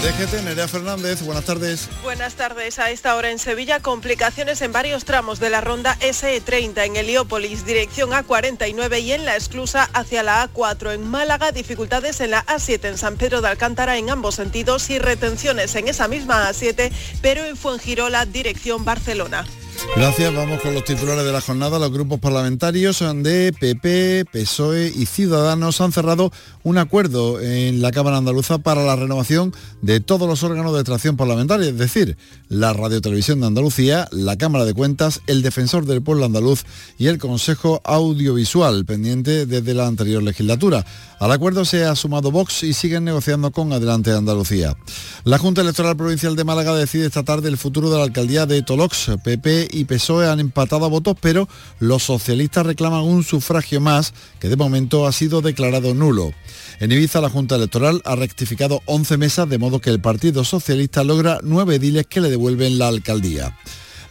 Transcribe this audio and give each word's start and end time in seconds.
DGT, 0.00 0.44
Nerea 0.44 0.66
Fernández, 0.66 1.20
buenas 1.22 1.44
tardes. 1.44 1.90
Buenas 2.02 2.32
tardes. 2.34 2.78
A 2.78 2.90
esta 2.90 3.16
hora 3.16 3.30
en 3.30 3.38
Sevilla, 3.38 3.80
complicaciones 3.80 4.62
en 4.62 4.72
varios 4.72 5.04
tramos 5.04 5.40
de 5.40 5.50
la 5.50 5.60
ronda 5.60 5.94
SE30 6.00 6.86
en 6.86 6.96
Heliópolis, 6.96 7.66
dirección 7.66 8.08
A49 8.08 9.02
y 9.02 9.12
en 9.12 9.26
la 9.26 9.34
exclusa 9.34 9.90
hacia 9.92 10.22
la 10.22 10.48
A4. 10.48 10.94
En 10.94 11.06
Málaga, 11.06 11.52
dificultades 11.52 12.22
en 12.22 12.30
la 12.30 12.46
A7 12.46 12.88
en 12.88 12.96
San 12.96 13.18
Pedro 13.18 13.42
de 13.42 13.48
Alcántara 13.48 13.98
en 13.98 14.08
ambos 14.08 14.36
sentidos 14.36 14.88
y 14.88 14.98
retenciones 14.98 15.74
en 15.74 15.86
esa 15.86 16.08
misma 16.08 16.48
A7, 16.48 16.90
pero 17.20 17.44
en 17.44 17.58
Fuengirola, 17.58 18.24
dirección 18.24 18.86
Barcelona. 18.86 19.44
Gracias, 19.96 20.34
vamos 20.34 20.60
con 20.60 20.74
los 20.74 20.84
titulares 20.84 21.24
de 21.24 21.32
la 21.32 21.40
jornada. 21.40 21.78
Los 21.78 21.92
grupos 21.92 22.20
parlamentarios 22.20 23.00
de 23.00 23.52
PP, 23.58 24.24
PSOE 24.30 24.92
y 24.94 25.06
Ciudadanos 25.06 25.80
han 25.80 25.92
cerrado 25.92 26.32
un 26.62 26.78
acuerdo 26.78 27.40
en 27.40 27.80
la 27.80 27.90
Cámara 27.90 28.18
Andaluza 28.18 28.58
para 28.58 28.84
la 28.84 28.96
renovación 28.96 29.54
de 29.82 30.00
todos 30.00 30.28
los 30.28 30.42
órganos 30.42 30.74
de 30.74 30.80
extracción 30.80 31.16
parlamentaria, 31.16 31.68
es 31.68 31.78
decir, 31.78 32.16
la 32.48 32.72
Radio 32.72 33.00
Televisión 33.00 33.40
de 33.40 33.46
Andalucía, 33.46 34.08
la 34.12 34.36
Cámara 34.36 34.64
de 34.64 34.74
Cuentas, 34.74 35.22
el 35.26 35.42
Defensor 35.42 35.86
del 35.86 36.02
Pueblo 36.02 36.26
Andaluz 36.26 36.64
y 36.98 37.06
el 37.06 37.18
Consejo 37.18 37.80
Audiovisual, 37.84 38.84
pendiente 38.84 39.46
desde 39.46 39.74
la 39.74 39.86
anterior 39.86 40.22
legislatura. 40.22 40.84
Al 41.18 41.32
acuerdo 41.32 41.64
se 41.64 41.84
ha 41.84 41.94
sumado 41.96 42.30
Vox 42.30 42.62
y 42.62 42.72
siguen 42.72 43.04
negociando 43.04 43.50
con 43.50 43.72
Adelante 43.72 44.10
Andalucía. 44.10 44.76
La 45.24 45.38
Junta 45.38 45.60
Electoral 45.60 45.96
Provincial 45.96 46.34
de 46.36 46.44
Málaga 46.44 46.74
decide 46.74 47.06
esta 47.06 47.24
tarde 47.24 47.48
el 47.48 47.58
futuro 47.58 47.90
de 47.90 47.98
la 47.98 48.04
alcaldía 48.04 48.46
de 48.46 48.62
Tolox. 48.62 49.10
PP 49.22 49.69
y 49.72 49.84
PSOE 49.84 50.28
han 50.28 50.40
empatado 50.40 50.84
a 50.84 50.88
votos, 50.88 51.16
pero 51.20 51.48
los 51.78 52.02
socialistas 52.02 52.66
reclaman 52.66 53.02
un 53.02 53.24
sufragio 53.24 53.80
más 53.80 54.14
que 54.38 54.48
de 54.48 54.56
momento 54.56 55.06
ha 55.06 55.12
sido 55.12 55.40
declarado 55.40 55.94
nulo. 55.94 56.32
En 56.80 56.92
Ibiza 56.92 57.20
la 57.20 57.30
Junta 57.30 57.56
Electoral 57.56 58.02
ha 58.04 58.16
rectificado 58.16 58.82
11 58.86 59.16
mesas 59.16 59.48
de 59.48 59.58
modo 59.58 59.80
que 59.80 59.90
el 59.90 60.00
Partido 60.00 60.44
Socialista 60.44 61.04
logra 61.04 61.38
nueve 61.42 61.76
ediles 61.76 62.06
que 62.06 62.20
le 62.20 62.30
devuelven 62.30 62.78
la 62.78 62.88
alcaldía. 62.88 63.56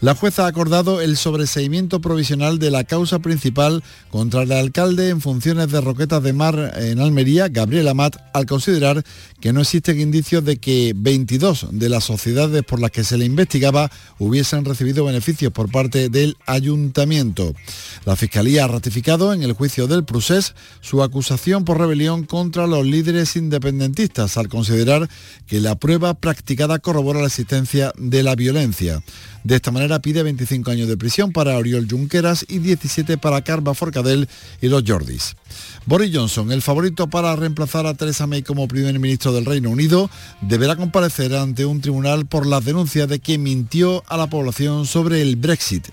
La 0.02 0.16
jueza 0.16 0.45
ha 0.45 0.47
acordado 0.47 1.02
el 1.02 1.17
sobreseimiento 1.17 2.00
provisional 2.00 2.58
de 2.58 2.72
la 2.72 2.86
causa 2.86 3.19
principal 3.19 3.83
contra 4.09 4.44
el 4.44 4.53
alcalde 4.53 5.09
en 5.09 5.19
funciones 5.19 5.69
de 5.72 5.81
Roquetas 5.81 6.23
de 6.23 6.31
Mar 6.31 6.72
en 6.78 7.02
Almería, 7.02 7.50
Gabriel 7.50 7.89
Amat, 7.89 8.16
al 8.33 8.45
considerar 8.45 9.03
que 9.41 9.52
no 9.52 9.59
existen 9.59 10.00
indicios 10.00 10.45
de 10.45 10.56
que 10.56 10.94
22 10.95 11.67
de 11.72 11.89
las 11.89 12.06
sociedades 12.06 12.64
por 12.64 12.80
las 12.80 12.91
que 12.91 13.03
se 13.03 13.17
le 13.17 13.25
investigaba 13.25 13.91
hubiesen 14.19 14.64
recibido 14.64 15.03
beneficios 15.03 15.52
por 15.52 15.69
parte 15.69 16.08
del 16.08 16.38
ayuntamiento. 16.45 17.53
La 18.06 18.16
Fiscalía 18.16 18.63
ha 18.63 18.67
ratificado 18.69 19.34
en 19.34 19.44
el 19.44 19.52
juicio 19.52 19.88
del 19.88 20.06
Prusés 20.06 20.56
su 20.80 21.03
acusación 21.03 21.66
por 21.66 21.78
rebelión 21.78 22.23
contra 22.23 22.67
los 22.67 22.86
líderes 22.86 23.36
independentistas 23.36 24.38
al 24.38 24.47
considerar 24.47 25.09
que 25.45 25.59
la 25.59 25.75
prueba 25.75 26.13
practicada 26.13 26.80
corrobora 26.80 27.19
la 27.19 27.28
existencia 27.28 27.91
de 27.97 28.23
la 28.23 28.36
violencia. 28.36 29.03
De 29.44 29.56
esta 29.56 29.72
manera 29.72 29.89
pide 29.98 30.22
25 30.22 30.70
años 30.70 30.88
de 30.88 30.95
prisión 30.95 31.32
para 31.32 31.58
Oriol 31.58 31.88
Junqueras 31.90 32.45
y 32.48 32.59
17 32.59 33.18
para 33.18 33.42
Carva 33.42 33.73
Forcadell 33.73 34.30
y 34.62 34.68
los 34.68 34.84
Jordis. 34.86 35.36
Boris 35.88 36.12
Johnson, 36.14 36.52
el 36.52 36.62
favorito 36.62 37.08
para 37.08 37.36
reemplazar 37.36 37.88
a 37.88 37.96
Theresa 37.96 38.28
May 38.28 38.44
como 38.44 38.68
primer 38.68 39.00
ministro 39.00 39.34
del 39.34 39.46
Reino 39.46 39.72
Unido, 39.72 40.12
deberá 40.42 40.76
comparecer 40.76 41.34
ante 41.34 41.66
un 41.66 41.81
tribunal 41.81 42.28
por 42.28 42.46
las 42.46 42.64
denuncias 42.64 43.08
de 43.08 43.18
que 43.18 43.40
mintió 43.40 44.04
a 44.08 44.18
la 44.18 44.28
población 44.28 44.86
sobre 44.86 45.23
el 45.23 45.36
Brexit. 45.36 45.88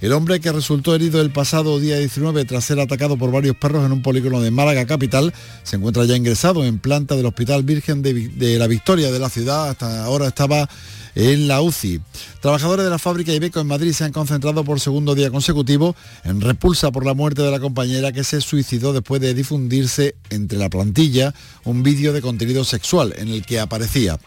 El 0.00 0.14
hombre 0.14 0.40
que 0.40 0.50
resultó 0.50 0.94
herido 0.94 1.20
el 1.20 1.30
pasado 1.30 1.78
día 1.78 1.98
19 1.98 2.46
tras 2.46 2.64
ser 2.64 2.80
atacado 2.80 3.18
por 3.18 3.30
varios 3.30 3.54
perros 3.54 3.84
en 3.84 3.92
un 3.92 4.00
polígono 4.00 4.40
de 4.40 4.50
Málaga 4.50 4.86
capital 4.86 5.34
se 5.62 5.76
encuentra 5.76 6.06
ya 6.06 6.16
ingresado 6.16 6.64
en 6.64 6.78
planta 6.78 7.16
del 7.16 7.26
Hospital 7.26 7.64
Virgen 7.64 8.00
de, 8.00 8.58
la 8.58 8.66
Victoria 8.66 9.12
de 9.12 9.18
la 9.18 9.28
ciudad. 9.28 9.68
Hasta 9.68 10.04
ahora 10.04 10.28
estaba 10.28 10.70
en 11.14 11.48
la 11.48 11.60
UCI. 11.60 12.00
Trabajadores 12.40 12.86
de 12.86 12.90
la 12.90 12.98
fábrica 12.98 13.34
Ibeco 13.34 13.60
en 13.60 13.66
Madrid 13.66 13.92
se 13.92 14.04
han 14.04 14.12
concentrado 14.12 14.64
por 14.64 14.80
segundo 14.80 15.14
día 15.14 15.30
consecutivo 15.30 15.94
en 16.24 16.40
repulsa 16.40 16.90
por 16.90 17.04
la 17.04 17.12
muerte 17.12 17.42
de 17.42 17.50
la 17.50 17.60
compañera 17.60 18.10
que 18.10 18.24
se 18.24 18.40
suicidó 18.40 18.94
después 18.94 19.20
de 19.20 19.34
difundirse 19.34 20.14
entre 20.30 20.56
la 20.56 20.70
plantilla 20.70 21.34
un 21.64 21.82
vídeo 21.82 22.14
de 22.14 22.22
contenido 22.22 22.64
sexual 22.64 23.12
en 23.18 23.28
el 23.28 23.44
que 23.44 23.60
aparecía. 23.60 24.18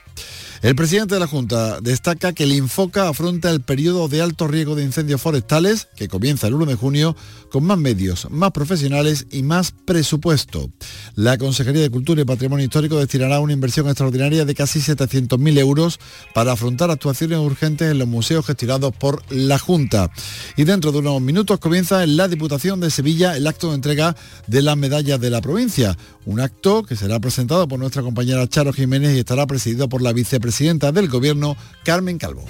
El 0.64 0.76
presidente 0.76 1.16
de 1.16 1.20
la 1.20 1.28
Junta 1.28 1.82
destaca 1.82 2.32
que 2.32 2.46
el 2.46 2.54
Infoca 2.54 3.10
afronta 3.10 3.50
el 3.52 3.60
periodo 3.60 4.08
de 4.08 4.22
alto 4.22 4.48
riesgo 4.48 4.76
de 4.76 4.84
incendios 4.86 5.22
forestales, 5.22 5.90
que 5.98 6.08
comienza 6.08 6.48
el 6.48 6.54
1 6.54 6.68
de 6.68 6.76
junio, 6.76 7.18
con 7.52 7.66
más 7.66 7.78
medios, 7.78 8.30
más 8.32 8.52
profesionales 8.52 9.28
y 9.30 9.44
más 9.44 9.74
presupuesto. 9.74 10.72
La 11.16 11.38
Consejería 11.38 11.82
de 11.82 11.90
Cultura 11.90 12.22
y 12.22 12.26
Patrimonio 12.26 12.64
Histórico 12.64 12.98
destinará 12.98 13.42
una 13.42 13.52
inversión 13.52 13.88
extraordinaria 13.88 14.46
de 14.46 14.56
casi 14.56 14.80
700.000 14.80 15.60
euros 15.60 16.00
para 16.34 16.54
afrontar 16.54 16.90
actuaciones 16.90 17.40
urgentes 17.40 17.92
en 17.92 18.00
los 18.00 18.08
museos 18.08 18.46
gestionados 18.46 18.96
por 18.96 19.22
la 19.34 19.60
Junta. 19.60 20.12
Y 20.56 20.64
dentro 20.64 20.94
de 20.94 21.00
unos 21.00 21.22
minutos 21.22 21.60
comienza 21.60 22.06
en 22.06 22.16
la 22.16 22.30
Diputación 22.30 22.80
de 22.80 22.90
Sevilla 22.90 23.36
el 23.36 23.48
acto 23.48 23.68
de 23.68 23.76
entrega 23.76 24.16
de 24.48 24.62
las 24.62 24.78
medallas 24.78 25.20
de 25.20 25.30
la 25.30 25.42
provincia, 25.42 25.98
un 26.26 26.40
acto 26.40 26.84
que 26.84 26.96
será 26.96 27.20
presentado 27.20 27.68
por 27.68 27.80
nuestra 27.80 28.02
compañera 28.02 28.48
Charo 28.48 28.74
Jiménez 28.74 29.16
y 29.16 29.20
estará 29.20 29.46
presidido 29.48 29.90
por 29.90 30.02
la 30.02 30.14
vicepresidenta 30.14 30.92
del 30.92 31.10
Gobierno, 31.10 31.56
Carmen 31.84 32.18
Calvo. 32.18 32.46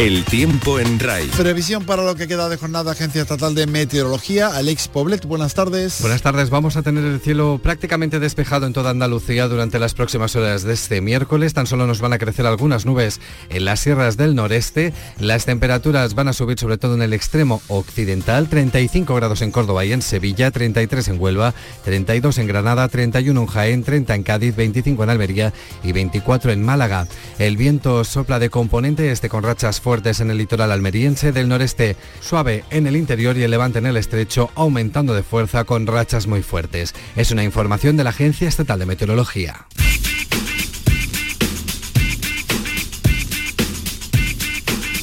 El 0.00 0.24
tiempo 0.24 0.80
en 0.80 0.98
RAI. 0.98 1.26
Previsión 1.26 1.84
para 1.84 2.02
lo 2.02 2.14
que 2.14 2.26
queda 2.26 2.48
de 2.48 2.56
jornada 2.56 2.92
Agencia 2.92 3.20
Estatal 3.20 3.54
de 3.54 3.66
Meteorología. 3.66 4.48
Alex 4.48 4.88
Poblet, 4.88 5.26
buenas 5.26 5.52
tardes. 5.52 6.00
Buenas 6.00 6.22
tardes. 6.22 6.48
Vamos 6.48 6.78
a 6.78 6.82
tener 6.82 7.04
el 7.04 7.20
cielo 7.20 7.60
prácticamente 7.62 8.18
despejado 8.18 8.66
en 8.66 8.72
toda 8.72 8.92
Andalucía 8.92 9.46
durante 9.46 9.78
las 9.78 9.92
próximas 9.92 10.34
horas 10.36 10.62
de 10.62 10.72
este 10.72 11.02
miércoles. 11.02 11.52
Tan 11.52 11.66
solo 11.66 11.86
nos 11.86 12.00
van 12.00 12.14
a 12.14 12.18
crecer 12.18 12.46
algunas 12.46 12.86
nubes 12.86 13.20
en 13.50 13.66
las 13.66 13.80
sierras 13.80 14.16
del 14.16 14.34
noreste. 14.34 14.94
Las 15.18 15.44
temperaturas 15.44 16.14
van 16.14 16.28
a 16.28 16.32
subir 16.32 16.58
sobre 16.58 16.78
todo 16.78 16.94
en 16.94 17.02
el 17.02 17.12
extremo 17.12 17.60
occidental. 17.68 18.48
35 18.48 19.14
grados 19.14 19.42
en 19.42 19.52
Córdoba 19.52 19.84
y 19.84 19.92
en 19.92 20.00
Sevilla, 20.00 20.50
33 20.50 21.08
en 21.08 21.20
Huelva, 21.20 21.52
32 21.84 22.38
en 22.38 22.46
Granada, 22.46 22.88
31 22.88 23.38
en 23.38 23.46
Jaén, 23.46 23.84
30 23.84 24.14
en 24.14 24.22
Cádiz, 24.22 24.56
25 24.56 25.04
en 25.04 25.10
Almería 25.10 25.52
y 25.84 25.92
24 25.92 26.52
en 26.52 26.64
Málaga. 26.64 27.06
El 27.38 27.58
viento 27.58 28.02
sopla 28.04 28.38
de 28.38 28.48
componente 28.48 29.10
este 29.12 29.28
con 29.28 29.42
rachas 29.42 29.78
fuertes 29.78 29.89
fuertes 29.90 30.20
en 30.20 30.30
el 30.30 30.38
litoral 30.38 30.70
almeriense, 30.70 31.32
del 31.32 31.48
noreste 31.48 31.96
suave 32.20 32.62
en 32.70 32.86
el 32.86 32.94
interior 32.94 33.36
y 33.36 33.42
el 33.42 33.50
levante 33.50 33.80
en 33.80 33.86
el 33.86 33.96
estrecho, 33.96 34.48
aumentando 34.54 35.14
de 35.14 35.24
fuerza 35.24 35.64
con 35.64 35.84
rachas 35.84 36.28
muy 36.28 36.44
fuertes. 36.44 36.94
Es 37.16 37.32
una 37.32 37.42
información 37.42 37.96
de 37.96 38.04
la 38.04 38.10
Agencia 38.10 38.46
Estatal 38.46 38.78
de 38.78 38.86
Meteorología. 38.86 39.66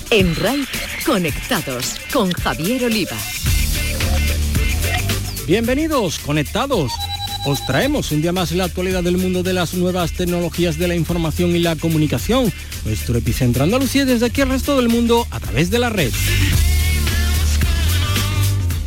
En 0.10 0.34
RAI, 0.38 0.66
conectados 1.06 2.00
con 2.14 2.32
Javier 2.32 2.86
Oliva. 2.86 3.18
Bienvenidos, 5.46 6.18
conectados. 6.20 6.94
Os 7.48 7.66
traemos 7.66 8.12
un 8.12 8.22
día 8.22 8.34
más 8.34 8.52
la 8.52 8.66
actualidad 8.66 9.04
del 9.04 9.18
mundo 9.18 9.42
de 9.42 9.54
las 9.54 9.74
nuevas 9.74 10.12
tecnologías 10.12 10.78
de 10.78 10.90
la 10.90 10.96
información 10.96 11.56
y 11.56 11.60
la 11.60 11.78
comunicación. 11.78 12.52
Nuestro 12.84 13.18
epicentro 13.18 13.64
Andalucía 13.64 14.04
desde 14.04 14.26
aquí 14.26 14.42
al 14.42 14.50
resto 14.50 14.76
del 14.76 14.90
mundo 14.90 15.26
a 15.32 15.40
través 15.40 15.72
de 15.72 15.80
la 15.80 15.90
red. 15.90 16.12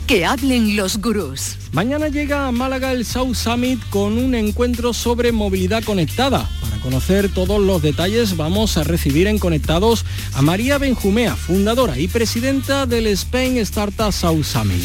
Que 0.06 0.26
hablen 0.26 0.76
los 0.76 0.98
gurús. 0.98 1.56
Mañana 1.72 2.08
llega 2.08 2.48
a 2.48 2.52
Málaga 2.52 2.92
el 2.92 3.06
South 3.06 3.34
Summit 3.34 3.80
con 3.88 4.18
un 4.18 4.34
encuentro 4.34 4.92
sobre 4.92 5.32
movilidad 5.32 5.82
conectada. 5.82 6.46
Para 6.60 6.82
conocer 6.82 7.30
todos 7.32 7.62
los 7.62 7.80
detalles 7.80 8.36
vamos 8.36 8.76
a 8.76 8.84
recibir 8.84 9.26
en 9.26 9.38
Conectados 9.38 10.04
a 10.34 10.42
María 10.42 10.76
Benjumea, 10.76 11.34
fundadora 11.34 11.98
y 11.98 12.08
presidenta 12.08 12.84
del 12.84 13.06
Spain 13.06 13.56
Startup 13.56 14.12
South 14.12 14.44
Summit. 14.44 14.82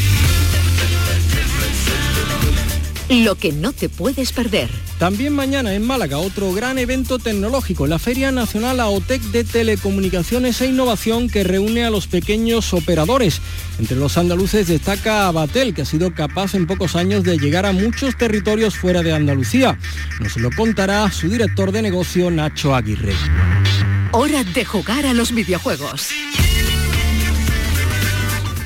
Lo 3.10 3.36
que 3.36 3.52
no 3.52 3.72
te 3.72 3.88
puedes 3.88 4.32
perder. 4.32 4.70
También 4.98 5.34
mañana 5.34 5.76
en 5.76 5.86
Málaga 5.86 6.18
otro 6.18 6.52
gran 6.54 6.80
evento 6.80 7.20
tecnológico, 7.20 7.86
la 7.86 8.00
Feria 8.00 8.31
Nacional 8.31 8.80
AOTEC 8.80 9.22
de 9.24 9.44
Telecomunicaciones 9.44 10.60
e 10.62 10.68
Innovación 10.68 11.30
que 11.30 11.44
reúne 11.44 11.86
a 11.86 11.92
los 11.92 12.07
pequeños 12.07 12.74
operadores. 12.74 13.42
Entre 13.78 13.96
los 13.96 14.18
andaluces 14.18 14.68
destaca 14.68 15.28
Abatel, 15.28 15.75
que 15.75 15.84
ha 15.84 15.86
sido 15.86 16.16
capaz 16.16 16.56
en 16.56 16.66
pocos 16.66 16.96
años 16.96 17.24
de 17.24 17.38
llegar 17.38 17.68
a 17.68 17.74
muchos 17.74 18.18
territorios 18.18 18.75
fuera 18.75 19.04
de 19.04 19.13
Andalucía. 19.13 19.78
Nos 20.19 20.38
lo 20.38 20.50
contará 20.50 21.12
su 21.12 21.30
director 21.30 21.72
de 21.72 21.84
negocio, 21.84 22.31
Nacho 22.31 22.74
Aguirre. 22.74 23.13
Hora 24.13 24.44
de 24.44 24.66
jugar 24.66 25.06
a 25.06 25.13
los 25.13 25.31
videojuegos. 25.31 26.10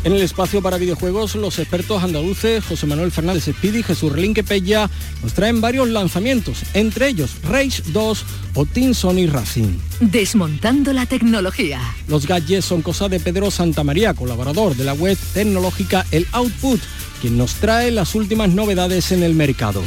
En 0.04 0.14
el 0.14 0.22
espacio 0.22 0.62
para 0.62 0.78
videojuegos, 0.78 1.36
los 1.36 1.60
expertos 1.60 2.04
andaluces 2.04 2.64
José 2.64 2.86
Manuel 2.86 3.12
Fernández 3.12 3.46
Speedy 3.46 3.80
y 3.80 3.84
Jesús 3.84 4.12
Relinque 4.12 4.44
Pella 4.44 4.90
nos 5.22 5.34
traen 5.34 5.62
varios 5.62 5.90
lanzamientos, 5.90 6.64
entre 6.74 7.10
ellos 7.10 7.32
Rage 7.44 7.84
2 7.88 8.26
o 8.56 8.66
Team 8.66 8.94
Sony 8.94 9.28
Racing. 9.30 9.78
Desmontando 10.00 10.94
la 10.94 11.06
tecnología. 11.06 11.82
Los 12.08 12.28
gadgets 12.28 12.66
son 12.66 12.82
cosa 12.82 13.10
de 13.10 13.20
Pedro 13.20 13.52
Santamaría, 13.52 14.14
colaborador 14.14 14.76
de 14.76 14.86
la 14.86 14.94
web 14.94 15.18
tecnológica 15.34 16.06
El 16.12 16.28
Output, 16.32 16.80
quien 17.22 17.38
nos 17.38 17.56
trae 17.56 17.92
las 17.92 18.16
últimas 18.16 18.50
novedades 18.50 19.12
en 19.12 19.24
el 19.24 19.34
mercado. 19.34 19.84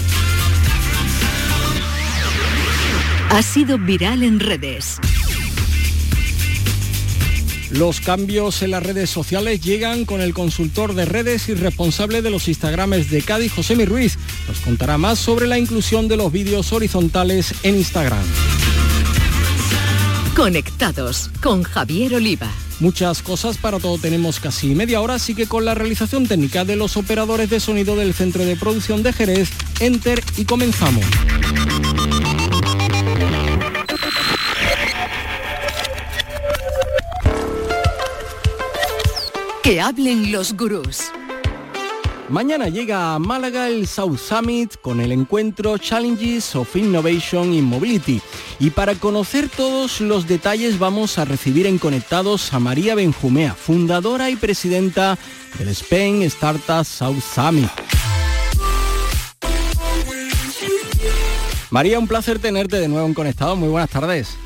ha 3.32 3.40
sido 3.40 3.78
viral 3.78 4.22
en 4.24 4.40
redes. 4.40 4.98
Los 7.72 8.00
cambios 8.00 8.60
en 8.62 8.72
las 8.72 8.82
redes 8.82 9.08
sociales 9.08 9.62
llegan 9.62 10.04
con 10.04 10.20
el 10.20 10.34
consultor 10.34 10.94
de 10.94 11.06
redes 11.06 11.48
y 11.48 11.54
responsable 11.54 12.20
de 12.20 12.28
los 12.28 12.46
Instagrames 12.46 13.10
de 13.10 13.22
Cádiz, 13.22 13.52
José 13.52 13.74
Ruiz. 13.86 14.18
Nos 14.46 14.58
contará 14.58 14.98
más 14.98 15.18
sobre 15.18 15.46
la 15.46 15.58
inclusión 15.58 16.06
de 16.06 16.18
los 16.18 16.30
vídeos 16.30 16.70
horizontales 16.72 17.54
en 17.62 17.76
Instagram. 17.76 18.24
Conectados 20.36 21.30
con 21.42 21.62
Javier 21.62 22.16
Oliva. 22.16 22.50
Muchas 22.80 23.22
cosas 23.22 23.56
para 23.56 23.78
todo 23.78 23.96
tenemos 23.96 24.38
casi 24.38 24.74
media 24.74 25.00
hora, 25.00 25.14
así 25.14 25.34
que 25.34 25.46
con 25.46 25.64
la 25.64 25.74
realización 25.74 26.26
técnica 26.26 26.66
de 26.66 26.76
los 26.76 26.98
operadores 26.98 27.48
de 27.48 27.58
sonido 27.58 27.96
del 27.96 28.12
Centro 28.12 28.44
de 28.44 28.56
Producción 28.56 29.02
de 29.02 29.14
Jerez, 29.14 29.48
Enter 29.80 30.22
y 30.36 30.44
comenzamos. 30.44 31.06
Que 39.62 39.80
hablen 39.80 40.32
los 40.32 40.56
gurús. 40.56 41.12
Mañana 42.28 42.68
llega 42.68 43.14
a 43.14 43.18
Málaga 43.20 43.68
el 43.68 43.86
South 43.86 44.18
Summit 44.18 44.74
con 44.80 45.00
el 45.00 45.12
encuentro 45.12 45.78
Challenges 45.78 46.56
of 46.56 46.74
Innovation 46.74 47.54
in 47.54 47.64
Mobility. 47.66 48.20
Y 48.58 48.70
para 48.70 48.96
conocer 48.96 49.48
todos 49.48 50.00
los 50.00 50.26
detalles 50.26 50.80
vamos 50.80 51.16
a 51.18 51.24
recibir 51.24 51.68
en 51.68 51.78
Conectados 51.78 52.52
a 52.52 52.58
María 52.58 52.96
Benjumea, 52.96 53.54
fundadora 53.54 54.30
y 54.30 54.36
presidenta 54.36 55.16
del 55.58 55.68
Spain 55.68 56.22
Startup 56.22 56.84
South 56.84 57.22
Summit. 57.22 57.70
María, 61.70 62.00
un 62.00 62.08
placer 62.08 62.40
tenerte 62.40 62.80
de 62.80 62.88
nuevo 62.88 63.06
en 63.06 63.14
Conectados. 63.14 63.56
Muy 63.56 63.68
buenas 63.68 63.90
tardes. 63.90 64.36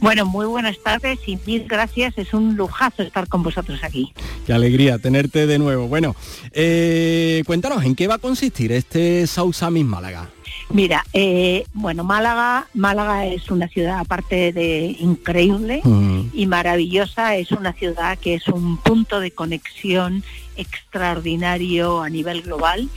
Bueno, 0.00 0.26
muy 0.26 0.46
buenas 0.46 0.78
tardes 0.82 1.18
y 1.26 1.38
mil 1.46 1.64
gracias. 1.66 2.16
Es 2.16 2.34
un 2.34 2.56
lujazo 2.56 3.02
estar 3.02 3.28
con 3.28 3.42
vosotros 3.42 3.82
aquí. 3.82 4.12
Qué 4.46 4.52
alegría 4.52 4.98
tenerte 4.98 5.46
de 5.46 5.58
nuevo. 5.58 5.88
Bueno, 5.88 6.14
eh, 6.52 7.42
cuéntanos, 7.46 7.84
¿en 7.84 7.94
qué 7.94 8.06
va 8.06 8.14
a 8.14 8.18
consistir 8.18 8.72
este 8.72 9.26
South 9.26 9.54
Summit 9.54 9.86
Málaga? 9.86 10.30
Mira, 10.70 11.04
eh, 11.12 11.64
bueno, 11.74 12.02
Málaga, 12.02 12.66
Málaga 12.74 13.26
es 13.26 13.50
una 13.50 13.68
ciudad 13.68 14.00
aparte 14.00 14.52
de 14.52 14.96
increíble 14.98 15.80
y 16.32 16.46
maravillosa, 16.46 17.36
es 17.36 17.52
una 17.52 17.72
ciudad 17.72 18.18
que 18.18 18.34
es 18.34 18.48
un 18.48 18.76
punto 18.78 19.20
de 19.20 19.30
conexión 19.30 20.24
extraordinario 20.56 22.02
a 22.02 22.10
nivel 22.10 22.42
global 22.42 22.88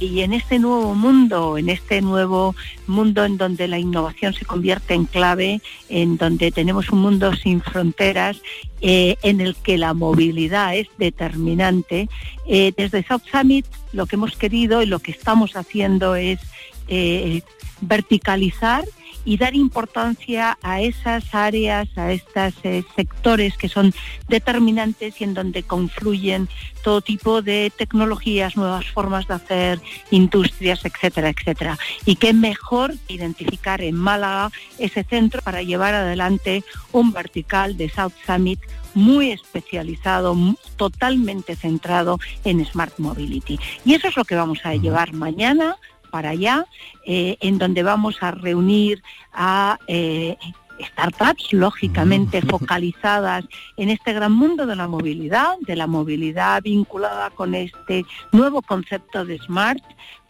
y 0.00 0.20
en 0.20 0.32
este 0.32 0.58
nuevo 0.58 0.94
mundo, 0.94 1.56
en 1.58 1.68
este 1.68 2.00
nuevo 2.00 2.54
mundo 2.86 3.24
en 3.24 3.36
donde 3.36 3.68
la 3.68 3.78
innovación 3.78 4.34
se 4.34 4.44
convierte 4.44 4.94
en 4.94 5.04
clave, 5.04 5.60
en 5.88 6.16
donde 6.16 6.50
tenemos 6.50 6.90
un 6.90 7.00
mundo 7.00 7.34
sin 7.34 7.60
fronteras, 7.60 8.40
eh, 8.80 9.16
en 9.22 9.40
el 9.40 9.54
que 9.56 9.78
la 9.78 9.94
movilidad 9.94 10.76
es 10.76 10.88
determinante, 10.98 12.08
eh, 12.46 12.72
desde 12.76 13.04
South 13.04 13.22
Summit 13.30 13.66
lo 13.92 14.06
que 14.06 14.16
hemos 14.16 14.36
querido 14.36 14.82
y 14.82 14.86
lo 14.86 14.98
que 14.98 15.12
estamos 15.12 15.56
haciendo 15.56 16.16
es 16.16 16.40
eh, 16.88 17.42
verticalizar 17.80 18.84
y 19.24 19.36
dar 19.36 19.54
importancia 19.54 20.58
a 20.62 20.80
esas 20.80 21.34
áreas, 21.34 21.88
a 21.96 22.12
estos 22.12 22.54
eh, 22.62 22.84
sectores 22.94 23.56
que 23.56 23.68
son 23.68 23.94
determinantes 24.28 25.20
y 25.20 25.24
en 25.24 25.34
donde 25.34 25.62
confluyen 25.62 26.48
todo 26.82 27.00
tipo 27.00 27.40
de 27.40 27.72
tecnologías, 27.76 28.56
nuevas 28.56 28.86
formas 28.86 29.26
de 29.26 29.34
hacer, 29.34 29.80
industrias, 30.10 30.84
etcétera, 30.84 31.30
etcétera. 31.30 31.78
Y 32.04 32.16
qué 32.16 32.32
mejor 32.32 32.94
identificar 33.08 33.80
en 33.80 33.96
Málaga 33.96 34.50
ese 34.78 35.04
centro 35.04 35.40
para 35.42 35.62
llevar 35.62 35.94
adelante 35.94 36.62
un 36.92 37.12
vertical 37.12 37.76
de 37.76 37.88
South 37.88 38.12
Summit 38.26 38.60
muy 38.94 39.30
especializado, 39.30 40.36
totalmente 40.76 41.56
centrado 41.56 42.18
en 42.44 42.64
Smart 42.64 42.98
Mobility. 42.98 43.58
Y 43.84 43.94
eso 43.94 44.08
es 44.08 44.16
lo 44.16 44.24
que 44.24 44.36
vamos 44.36 44.60
a 44.64 44.74
llevar 44.74 45.12
mañana 45.12 45.76
para 46.14 46.30
allá, 46.30 46.64
eh, 47.04 47.36
en 47.40 47.58
donde 47.58 47.82
vamos 47.82 48.22
a 48.22 48.30
reunir 48.30 49.02
a 49.32 49.80
eh, 49.88 50.36
startups, 50.78 51.52
lógicamente 51.52 52.40
focalizadas 52.54 53.44
en 53.76 53.90
este 53.90 54.12
gran 54.12 54.30
mundo 54.30 54.64
de 54.64 54.76
la 54.76 54.86
movilidad, 54.86 55.56
de 55.66 55.74
la 55.74 55.88
movilidad 55.88 56.62
vinculada 56.62 57.30
con 57.30 57.56
este 57.56 58.04
nuevo 58.30 58.62
concepto 58.62 59.24
de 59.24 59.38
smart. 59.38 59.82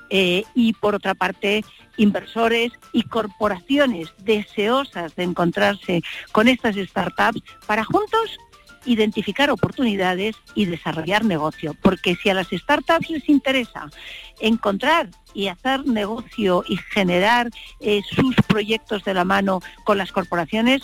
Eh, 0.09 0.45
y 0.55 0.73
por 0.73 0.95
otra 0.95 1.15
parte, 1.15 1.63
inversores 1.99 2.73
y 2.95 3.03
corporaciones 3.03 4.09
deseosas 4.25 5.15
de 5.17 5.25
encontrarse 5.25 6.01
con 6.33 6.49
estas 6.49 6.77
startups 6.77 7.43
para 7.67 7.85
juntos 7.85 8.39
identificar 8.87 9.51
oportunidades 9.51 10.37
y 10.55 10.67
desarrollar 10.67 11.25
negocio. 11.25 11.75
Porque 11.81 12.17
si 12.17 12.31
a 12.31 12.35
las 12.35 12.49
startups 12.49 13.11
les 13.11 13.29
interesa 13.29 13.91
encontrar 14.41 15.09
y 15.33 15.49
hacer 15.49 15.87
negocio 15.87 16.65
y 16.69 16.77
generar 16.77 17.51
eh, 17.81 18.03
sus 18.09 18.35
proyectos 18.47 19.05
de 19.05 19.15
la 19.15 19.25
mano 19.25 19.61
con 19.85 19.99
las 19.99 20.13
corporaciones, 20.13 20.83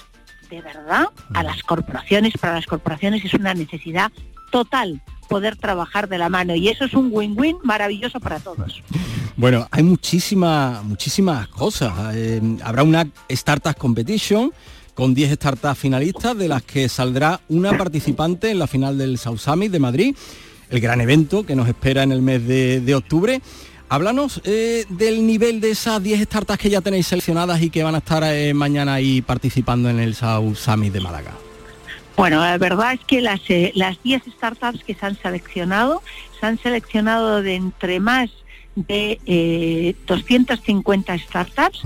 de 0.50 0.60
verdad, 0.60 1.06
a 1.34 1.42
las 1.42 1.62
corporaciones, 1.62 2.34
para 2.40 2.54
las 2.54 2.66
corporaciones 2.66 3.24
es 3.24 3.34
una 3.34 3.54
necesidad 3.54 4.10
total 4.50 5.00
poder 5.28 5.56
trabajar 5.56 6.08
de 6.08 6.18
la 6.18 6.28
mano 6.28 6.56
y 6.56 6.68
eso 6.68 6.84
es 6.84 6.94
un 6.94 7.10
win-win 7.12 7.58
maravilloso 7.62 8.18
para 8.18 8.40
todos. 8.40 8.82
Bueno, 9.36 9.66
hay 9.70 9.84
muchísimas, 9.84 10.82
muchísimas 10.84 11.46
cosas. 11.48 11.92
Eh, 12.14 12.42
habrá 12.64 12.82
una 12.82 13.06
Startup 13.28 13.76
Competition 13.76 14.52
con 15.00 15.14
10 15.14 15.32
startups 15.32 15.78
finalistas, 15.78 16.36
de 16.36 16.46
las 16.46 16.62
que 16.62 16.86
saldrá 16.90 17.40
una 17.48 17.74
participante 17.78 18.50
en 18.50 18.58
la 18.58 18.66
final 18.66 18.98
del 18.98 19.16
South 19.16 19.38
Summit 19.38 19.72
de 19.72 19.78
Madrid, 19.78 20.14
el 20.68 20.78
gran 20.78 21.00
evento 21.00 21.46
que 21.46 21.56
nos 21.56 21.66
espera 21.68 22.02
en 22.02 22.12
el 22.12 22.20
mes 22.20 22.46
de, 22.46 22.94
octubre. 22.94 23.40
Háblanos 23.88 24.42
eh, 24.44 24.84
del 24.90 25.26
nivel 25.26 25.62
de 25.62 25.70
esas 25.70 26.02
10 26.02 26.20
startups 26.20 26.58
que 26.58 26.68
ya 26.68 26.82
tenéis 26.82 27.06
seleccionadas 27.06 27.62
y 27.62 27.70
que 27.70 27.82
van 27.82 27.94
a 27.94 27.98
estar 27.98 28.22
eh, 28.24 28.52
mañana 28.52 28.92
ahí 28.92 29.22
participando 29.22 29.88
en 29.88 30.00
el 30.00 30.14
South 30.14 30.56
Summit 30.56 30.92
de 30.92 31.00
Málaga. 31.00 31.32
Bueno, 32.18 32.40
la 32.40 32.58
verdad 32.58 32.92
es 32.92 33.00
que 33.00 33.22
las, 33.22 33.40
eh, 33.48 33.72
las 33.74 34.02
10 34.02 34.24
startups 34.36 34.84
que 34.84 34.94
se 34.94 35.06
han 35.06 35.16
seleccionado, 35.16 36.02
se 36.38 36.44
han 36.44 36.58
seleccionado 36.58 37.40
de 37.40 37.54
entre 37.54 38.00
más 38.00 38.28
de 38.76 39.96
250 40.06 41.16
startups, 41.16 41.84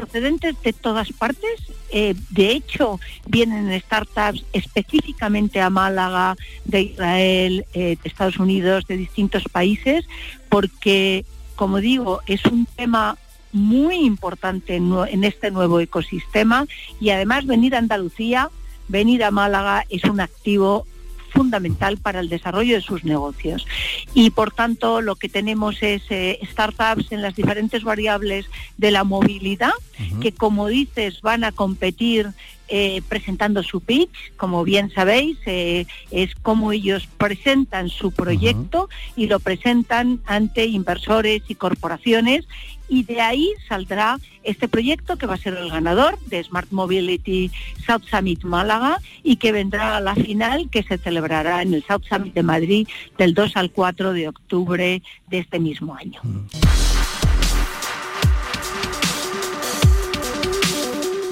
procedentes 0.00 0.56
de 0.62 0.72
todas 0.72 1.12
partes. 1.12 1.60
Eh, 1.90 2.14
de 2.30 2.52
hecho, 2.52 2.98
vienen 3.26 3.78
startups 3.80 4.44
específicamente 4.52 5.60
a 5.60 5.68
Málaga, 5.68 6.36
de 6.64 6.80
Israel, 6.82 7.66
eh, 7.74 7.96
de 8.02 8.08
Estados 8.08 8.38
Unidos, 8.38 8.86
de 8.86 8.96
distintos 8.96 9.44
países, 9.52 10.06
porque, 10.48 11.26
como 11.54 11.78
digo, 11.78 12.20
es 12.26 12.44
un 12.46 12.66
tema 12.66 13.18
muy 13.52 13.96
importante 13.96 14.76
en 14.76 15.24
este 15.24 15.50
nuevo 15.50 15.80
ecosistema 15.80 16.66
y 17.00 17.10
además 17.10 17.46
venir 17.46 17.74
a 17.74 17.78
Andalucía, 17.78 18.48
venir 18.88 19.24
a 19.24 19.32
Málaga 19.32 19.84
es 19.90 20.04
un 20.04 20.20
activo 20.20 20.86
fundamental 21.30 21.98
para 21.98 22.20
el 22.20 22.28
desarrollo 22.28 22.74
de 22.74 22.82
sus 22.82 23.04
negocios. 23.04 23.66
Y 24.14 24.30
por 24.30 24.52
tanto 24.52 25.00
lo 25.00 25.16
que 25.16 25.28
tenemos 25.28 25.82
es 25.82 26.02
eh, 26.10 26.38
startups 26.50 27.12
en 27.12 27.22
las 27.22 27.34
diferentes 27.34 27.82
variables 27.82 28.46
de 28.76 28.90
la 28.90 29.04
movilidad, 29.04 29.72
que 30.20 30.32
como 30.32 30.68
dices 30.68 31.20
van 31.22 31.44
a 31.44 31.52
competir 31.52 32.30
eh, 32.70 33.02
presentando 33.08 33.62
su 33.62 33.80
pitch, 33.80 34.32
como 34.36 34.62
bien 34.64 34.90
sabéis, 34.90 35.38
eh, 35.46 35.86
es 36.10 36.34
como 36.36 36.72
ellos 36.72 37.08
presentan 37.18 37.88
su 37.88 38.12
proyecto 38.12 38.88
y 39.16 39.26
lo 39.26 39.40
presentan 39.40 40.20
ante 40.26 40.66
inversores 40.66 41.42
y 41.48 41.54
corporaciones 41.56 42.46
y 42.88 43.04
de 43.04 43.20
ahí 43.20 43.52
saldrá 43.68 44.18
este 44.42 44.68
proyecto 44.68 45.16
que 45.16 45.26
va 45.26 45.34
a 45.34 45.38
ser 45.38 45.54
el 45.54 45.70
ganador 45.70 46.18
de 46.26 46.42
Smart 46.42 46.70
Mobility 46.70 47.50
South 47.86 48.02
Summit 48.10 48.42
Málaga 48.42 48.98
y 49.22 49.36
que 49.36 49.52
vendrá 49.52 49.96
a 49.96 50.00
la 50.00 50.14
final 50.14 50.68
que 50.70 50.82
se 50.82 50.98
celebrará 50.98 51.62
en 51.62 51.74
el 51.74 51.84
South 51.84 52.02
Summit 52.08 52.34
de 52.34 52.42
Madrid 52.42 52.88
del 53.16 53.34
2 53.34 53.56
al 53.56 53.70
4 53.70 54.12
de 54.12 54.28
octubre 54.28 55.02
de 55.28 55.38
este 55.38 55.60
mismo 55.60 55.94
año. 55.94 56.20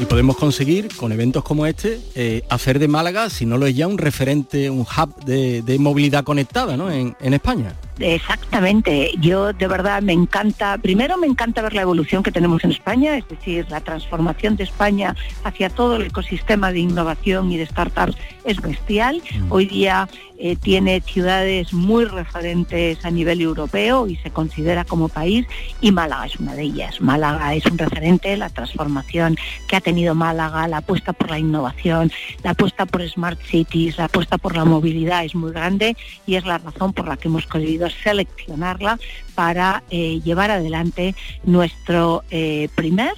Y 0.00 0.04
podemos 0.04 0.36
conseguir, 0.36 0.94
con 0.96 1.10
eventos 1.10 1.42
como 1.42 1.66
este, 1.66 2.00
eh, 2.14 2.44
hacer 2.48 2.78
de 2.78 2.86
Málaga, 2.86 3.30
si 3.30 3.46
no 3.46 3.58
lo 3.58 3.66
es 3.66 3.74
ya, 3.74 3.88
un 3.88 3.98
referente, 3.98 4.70
un 4.70 4.82
hub 4.82 5.24
de, 5.24 5.76
movilidad 5.80 6.22
conectada 6.22 6.76
¿no? 6.76 6.90
en 6.90 7.34
España. 7.34 7.74
Exactamente, 8.00 9.12
yo 9.20 9.52
de 9.52 9.66
verdad 9.66 10.02
me 10.02 10.12
encanta, 10.12 10.78
primero 10.78 11.16
me 11.16 11.26
encanta 11.26 11.62
ver 11.62 11.74
la 11.74 11.82
evolución 11.82 12.22
que 12.22 12.30
tenemos 12.30 12.62
en 12.64 12.70
España, 12.70 13.16
es 13.16 13.26
decir, 13.28 13.66
la 13.70 13.80
transformación 13.80 14.56
de 14.56 14.64
España 14.64 15.16
hacia 15.44 15.68
todo 15.68 15.96
el 15.96 16.02
ecosistema 16.02 16.70
de 16.70 16.80
innovación 16.80 17.50
y 17.50 17.56
de 17.56 17.66
startups 17.66 18.16
es 18.44 18.60
bestial. 18.60 19.20
Mm. 19.40 19.52
Hoy 19.52 19.66
día 19.66 20.08
eh, 20.40 20.54
tiene 20.54 21.00
ciudades 21.00 21.72
muy 21.72 22.04
referentes 22.04 23.04
a 23.04 23.10
nivel 23.10 23.40
europeo 23.40 24.06
y 24.06 24.14
se 24.16 24.30
considera 24.30 24.84
como 24.84 25.08
país 25.08 25.46
y 25.80 25.90
Málaga 25.90 26.26
es 26.26 26.36
una 26.36 26.54
de 26.54 26.62
ellas. 26.62 27.00
Málaga 27.00 27.56
es 27.56 27.66
un 27.66 27.76
referente, 27.76 28.36
la 28.36 28.48
transformación 28.48 29.36
que 29.66 29.74
ha 29.74 29.80
tenido 29.80 30.14
Málaga, 30.14 30.68
la 30.68 30.78
apuesta 30.78 31.12
por 31.12 31.30
la 31.30 31.40
innovación, 31.40 32.12
la 32.44 32.50
apuesta 32.50 32.86
por 32.86 33.06
Smart 33.08 33.40
Cities, 33.42 33.98
la 33.98 34.04
apuesta 34.04 34.38
por 34.38 34.56
la 34.56 34.64
movilidad 34.64 35.24
es 35.24 35.34
muy 35.34 35.50
grande 35.50 35.96
y 36.24 36.36
es 36.36 36.46
la 36.46 36.58
razón 36.58 36.92
por 36.92 37.08
la 37.08 37.16
que 37.16 37.26
hemos 37.26 37.46
conseguido 37.46 37.87
seleccionarla 37.90 38.98
para 39.34 39.82
eh, 39.90 40.20
llevar 40.24 40.50
adelante 40.50 41.14
nuestro 41.44 42.24
eh, 42.30 42.68
primer 42.74 43.12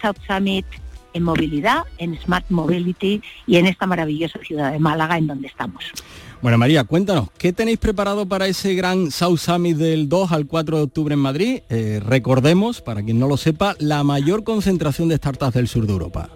South 0.00 0.16
Summit 0.26 0.64
en 1.12 1.22
movilidad, 1.22 1.84
en 1.98 2.18
Smart 2.18 2.46
Mobility 2.48 3.22
y 3.46 3.56
en 3.56 3.66
esta 3.66 3.86
maravillosa 3.86 4.38
ciudad 4.40 4.72
de 4.72 4.78
Málaga 4.78 5.18
en 5.18 5.26
donde 5.26 5.48
estamos. 5.48 5.84
Bueno, 6.42 6.58
María, 6.58 6.84
cuéntanos, 6.84 7.30
¿qué 7.38 7.52
tenéis 7.52 7.78
preparado 7.78 8.26
para 8.26 8.46
ese 8.46 8.74
gran 8.74 9.10
South 9.10 9.38
Summit 9.38 9.76
del 9.76 10.08
2 10.08 10.32
al 10.32 10.46
4 10.46 10.76
de 10.76 10.82
octubre 10.82 11.14
en 11.14 11.20
Madrid? 11.20 11.60
Eh, 11.70 12.00
recordemos, 12.04 12.82
para 12.82 13.02
quien 13.02 13.18
no 13.18 13.26
lo 13.26 13.38
sepa, 13.38 13.74
la 13.78 14.04
mayor 14.04 14.44
concentración 14.44 15.08
de 15.08 15.16
startups 15.16 15.54
del 15.54 15.68
sur 15.68 15.86
de 15.86 15.92
Europa. 15.92 16.28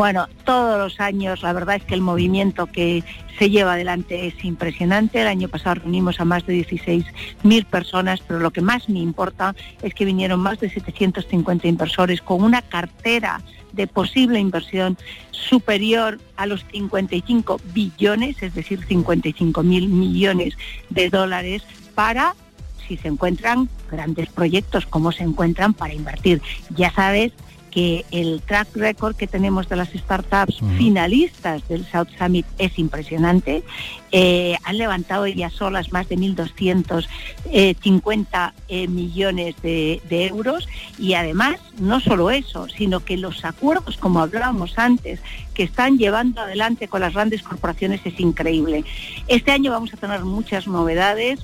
Bueno, 0.00 0.28
todos 0.46 0.78
los 0.78 0.98
años 0.98 1.42
la 1.42 1.52
verdad 1.52 1.76
es 1.76 1.84
que 1.84 1.92
el 1.92 2.00
movimiento 2.00 2.64
que 2.64 3.04
se 3.38 3.50
lleva 3.50 3.74
adelante 3.74 4.28
es 4.28 4.44
impresionante. 4.46 5.20
El 5.20 5.26
año 5.26 5.46
pasado 5.50 5.74
reunimos 5.74 6.20
a 6.20 6.24
más 6.24 6.46
de 6.46 6.66
16.000 6.66 7.66
personas, 7.66 8.20
pero 8.26 8.40
lo 8.40 8.50
que 8.50 8.62
más 8.62 8.88
me 8.88 9.00
importa 9.00 9.54
es 9.82 9.92
que 9.92 10.06
vinieron 10.06 10.40
más 10.40 10.58
de 10.58 10.70
750 10.70 11.68
inversores 11.68 12.22
con 12.22 12.42
una 12.42 12.62
cartera 12.62 13.42
de 13.72 13.86
posible 13.86 14.38
inversión 14.38 14.96
superior 15.32 16.18
a 16.38 16.46
los 16.46 16.64
55 16.72 17.60
billones, 17.74 18.42
es 18.42 18.54
decir, 18.54 18.82
55 18.82 19.62
mil 19.62 19.90
millones 19.90 20.56
de 20.88 21.10
dólares 21.10 21.62
para 21.94 22.34
si 22.88 22.96
se 22.96 23.08
encuentran 23.08 23.68
grandes 23.90 24.30
proyectos, 24.30 24.86
como 24.86 25.12
se 25.12 25.24
encuentran 25.24 25.74
para 25.74 25.92
invertir. 25.92 26.40
Ya 26.70 26.90
sabes 26.90 27.32
que 27.70 28.04
el 28.10 28.42
track 28.42 28.76
record 28.76 29.16
que 29.16 29.26
tenemos 29.26 29.68
de 29.68 29.76
las 29.76 29.90
startups 29.90 30.58
finalistas 30.76 31.66
del 31.68 31.86
South 31.86 32.08
Summit 32.18 32.46
es 32.58 32.78
impresionante. 32.78 33.62
Eh, 34.12 34.56
han 34.64 34.76
levantado 34.76 35.24
ellas 35.24 35.52
solas 35.52 35.92
más 35.92 36.08
de 36.08 36.16
1.250 36.16 37.06
eh, 37.52 37.76
eh, 38.68 38.88
millones 38.88 39.54
de, 39.62 40.02
de, 40.08 40.26
euros 40.26 40.66
y 40.98 41.14
además 41.14 41.60
no 41.78 42.00
solo 42.00 42.32
eso, 42.32 42.66
sino 42.68 42.98
que 43.00 43.16
los 43.16 43.44
acuerdos, 43.44 43.96
como 43.96 44.20
hablábamos 44.20 44.76
antes, 44.78 45.20
que 45.54 45.62
están 45.62 45.96
llevando 45.96 46.40
adelante 46.40 46.88
con 46.88 47.02
las 47.02 47.14
grandes 47.14 47.44
corporaciones 47.44 48.00
es 48.04 48.18
increíble. 48.18 48.84
Este 49.28 49.52
año 49.52 49.70
vamos 49.70 49.94
a 49.94 49.96
tener 49.96 50.24
muchas 50.24 50.66
novedades, 50.66 51.38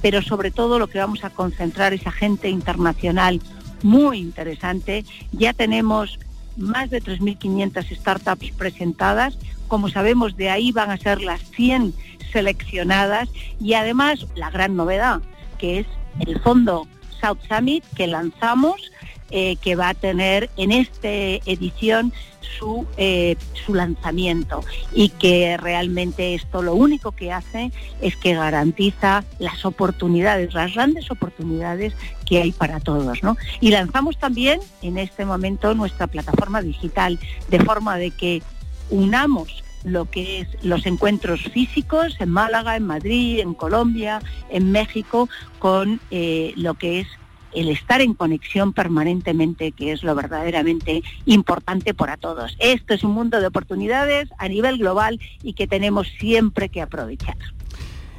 pero 0.00 0.22
sobre 0.22 0.52
todo 0.52 0.78
lo 0.78 0.86
que 0.86 0.98
vamos 0.98 1.24
a 1.24 1.30
concentrar 1.30 1.92
es 1.92 2.06
a 2.06 2.12
gente 2.12 2.48
internacional 2.48 3.40
muy 3.84 4.18
interesante. 4.18 5.04
Ya 5.30 5.52
tenemos 5.52 6.18
más 6.56 6.90
de 6.90 7.02
3.500 7.02 7.96
startups 7.96 8.50
presentadas. 8.52 9.38
Como 9.68 9.88
sabemos, 9.88 10.36
de 10.36 10.50
ahí 10.50 10.72
van 10.72 10.90
a 10.90 10.96
ser 10.96 11.20
las 11.20 11.42
100 11.50 11.94
seleccionadas 12.32 13.28
y 13.60 13.74
además 13.74 14.26
la 14.34 14.50
gran 14.50 14.74
novedad, 14.74 15.20
que 15.58 15.80
es 15.80 15.86
el 16.26 16.40
fondo 16.40 16.88
South 17.20 17.38
Summit 17.48 17.84
que 17.94 18.06
lanzamos 18.06 18.90
eh, 19.30 19.56
que 19.56 19.76
va 19.76 19.90
a 19.90 19.94
tener 19.94 20.50
en 20.56 20.72
esta 20.72 21.08
edición 21.08 22.12
su, 22.58 22.86
eh, 22.96 23.36
su 23.64 23.74
lanzamiento 23.74 24.62
y 24.92 25.08
que 25.08 25.56
realmente 25.56 26.34
esto 26.34 26.62
lo 26.62 26.74
único 26.74 27.12
que 27.12 27.32
hace 27.32 27.72
es 28.00 28.16
que 28.16 28.34
garantiza 28.34 29.24
las 29.38 29.64
oportunidades, 29.64 30.54
las 30.54 30.74
grandes 30.74 31.10
oportunidades 31.10 31.94
que 32.26 32.42
hay 32.42 32.52
para 32.52 32.80
todos. 32.80 33.22
¿no? 33.22 33.36
Y 33.60 33.70
lanzamos 33.70 34.18
también 34.18 34.60
en 34.82 34.98
este 34.98 35.24
momento 35.24 35.74
nuestra 35.74 36.06
plataforma 36.06 36.62
digital 36.62 37.18
de 37.48 37.60
forma 37.60 37.96
de 37.96 38.10
que 38.10 38.42
unamos 38.90 39.64
lo 39.84 40.10
que 40.10 40.40
es 40.40 40.48
los 40.62 40.86
encuentros 40.86 41.42
físicos 41.52 42.16
en 42.18 42.30
Málaga, 42.30 42.76
en 42.76 42.86
Madrid, 42.86 43.40
en 43.40 43.54
Colombia, 43.54 44.20
en 44.48 44.72
México, 44.72 45.28
con 45.58 46.00
eh, 46.10 46.54
lo 46.56 46.74
que 46.74 47.00
es 47.00 47.06
el 47.54 47.68
estar 47.68 48.00
en 48.00 48.14
conexión 48.14 48.72
permanentemente, 48.72 49.72
que 49.72 49.92
es 49.92 50.02
lo 50.02 50.14
verdaderamente 50.14 51.02
importante 51.26 51.94
para 51.94 52.16
todos. 52.16 52.56
Esto 52.58 52.94
es 52.94 53.04
un 53.04 53.12
mundo 53.12 53.40
de 53.40 53.46
oportunidades 53.46 54.28
a 54.38 54.48
nivel 54.48 54.78
global 54.78 55.20
y 55.42 55.54
que 55.54 55.66
tenemos 55.66 56.08
siempre 56.18 56.68
que 56.68 56.82
aprovechar. 56.82 57.36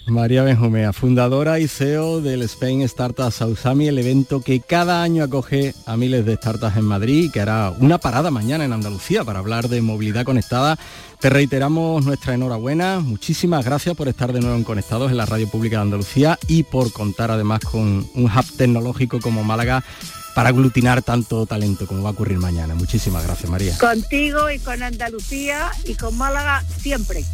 María 0.07 0.43
Benjumea, 0.43 0.93
fundadora 0.93 1.59
y 1.59 1.67
CEO 1.67 2.21
del 2.21 2.43
Spain 2.43 2.83
Startup 2.83 3.31
Sausami, 3.31 3.87
el 3.87 3.97
evento 3.97 4.39
que 4.39 4.59
cada 4.59 5.01
año 5.01 5.23
acoge 5.23 5.73
a 5.87 5.97
miles 5.97 6.25
de 6.27 6.35
startups 6.35 6.77
en 6.77 6.85
Madrid 6.85 7.23
y 7.23 7.31
que 7.31 7.41
hará 7.41 7.71
una 7.79 7.97
parada 7.97 8.29
mañana 8.29 8.65
en 8.65 8.73
Andalucía 8.73 9.23
para 9.23 9.39
hablar 9.39 9.67
de 9.67 9.81
movilidad 9.81 10.23
conectada. 10.23 10.77
Te 11.25 11.31
reiteramos 11.31 12.05
nuestra 12.05 12.35
enhorabuena, 12.35 12.99
muchísimas 12.99 13.65
gracias 13.65 13.95
por 13.95 14.07
estar 14.07 14.31
de 14.31 14.41
nuevo 14.41 14.55
en 14.55 14.63
Conectados 14.63 15.09
en 15.09 15.17
la 15.17 15.25
Radio 15.25 15.47
Pública 15.47 15.77
de 15.77 15.81
Andalucía 15.81 16.37
y 16.47 16.61
por 16.61 16.93
contar 16.93 17.31
además 17.31 17.61
con 17.61 18.07
un 18.13 18.25
hub 18.25 18.45
tecnológico 18.55 19.19
como 19.19 19.43
Málaga 19.43 19.83
para 20.35 20.49
aglutinar 20.49 21.01
tanto 21.01 21.47
talento 21.47 21.87
como 21.87 22.03
va 22.03 22.09
a 22.09 22.11
ocurrir 22.11 22.37
mañana. 22.37 22.75
Muchísimas 22.75 23.23
gracias, 23.23 23.49
María. 23.49 23.75
Contigo 23.79 24.51
y 24.51 24.59
con 24.59 24.83
Andalucía 24.83 25.71
y 25.85 25.95
con 25.95 26.15
Málaga 26.15 26.63
siempre. 26.79 27.25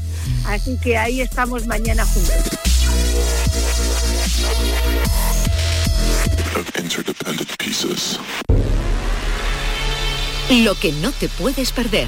Así 0.45 0.77
que 0.81 0.97
ahí 0.97 1.19
estamos 1.19 1.67
mañana 1.67 2.05
juntos. 2.05 2.31
Lo 10.63 10.75
que 10.75 10.93
no 10.93 11.11
te 11.11 11.27
puedes 11.27 11.73
perder. 11.73 12.07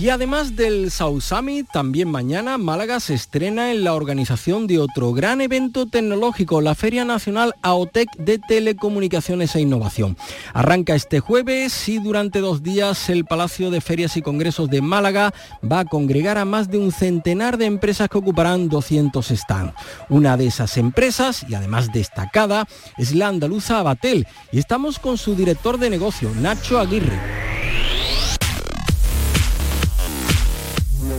Y 0.00 0.08
además 0.08 0.56
del 0.56 0.90
Summit, 0.90 1.68
también 1.70 2.10
mañana 2.10 2.56
Málaga 2.56 3.00
se 3.00 3.12
estrena 3.12 3.70
en 3.70 3.84
la 3.84 3.92
organización 3.92 4.66
de 4.66 4.78
otro 4.78 5.12
gran 5.12 5.42
evento 5.42 5.84
tecnológico, 5.84 6.62
la 6.62 6.74
Feria 6.74 7.04
Nacional 7.04 7.54
AOTEC 7.60 8.08
de 8.16 8.38
Telecomunicaciones 8.38 9.54
e 9.54 9.60
Innovación. 9.60 10.16
Arranca 10.54 10.94
este 10.94 11.20
jueves 11.20 11.86
y 11.90 11.98
durante 11.98 12.40
dos 12.40 12.62
días 12.62 13.10
el 13.10 13.26
Palacio 13.26 13.70
de 13.70 13.82
Ferias 13.82 14.16
y 14.16 14.22
Congresos 14.22 14.70
de 14.70 14.80
Málaga 14.80 15.34
va 15.70 15.80
a 15.80 15.84
congregar 15.84 16.38
a 16.38 16.46
más 16.46 16.70
de 16.70 16.78
un 16.78 16.92
centenar 16.92 17.58
de 17.58 17.66
empresas 17.66 18.08
que 18.08 18.16
ocuparán 18.16 18.70
200 18.70 19.26
stands. 19.28 19.74
Una 20.08 20.38
de 20.38 20.46
esas 20.46 20.78
empresas, 20.78 21.44
y 21.46 21.52
además 21.52 21.92
destacada, 21.92 22.66
es 22.96 23.14
la 23.14 23.28
andaluza 23.28 23.80
Abatel. 23.80 24.26
Y 24.50 24.60
estamos 24.60 24.98
con 24.98 25.18
su 25.18 25.34
director 25.34 25.76
de 25.76 25.90
negocio, 25.90 26.30
Nacho 26.40 26.78
Aguirre. 26.78 27.49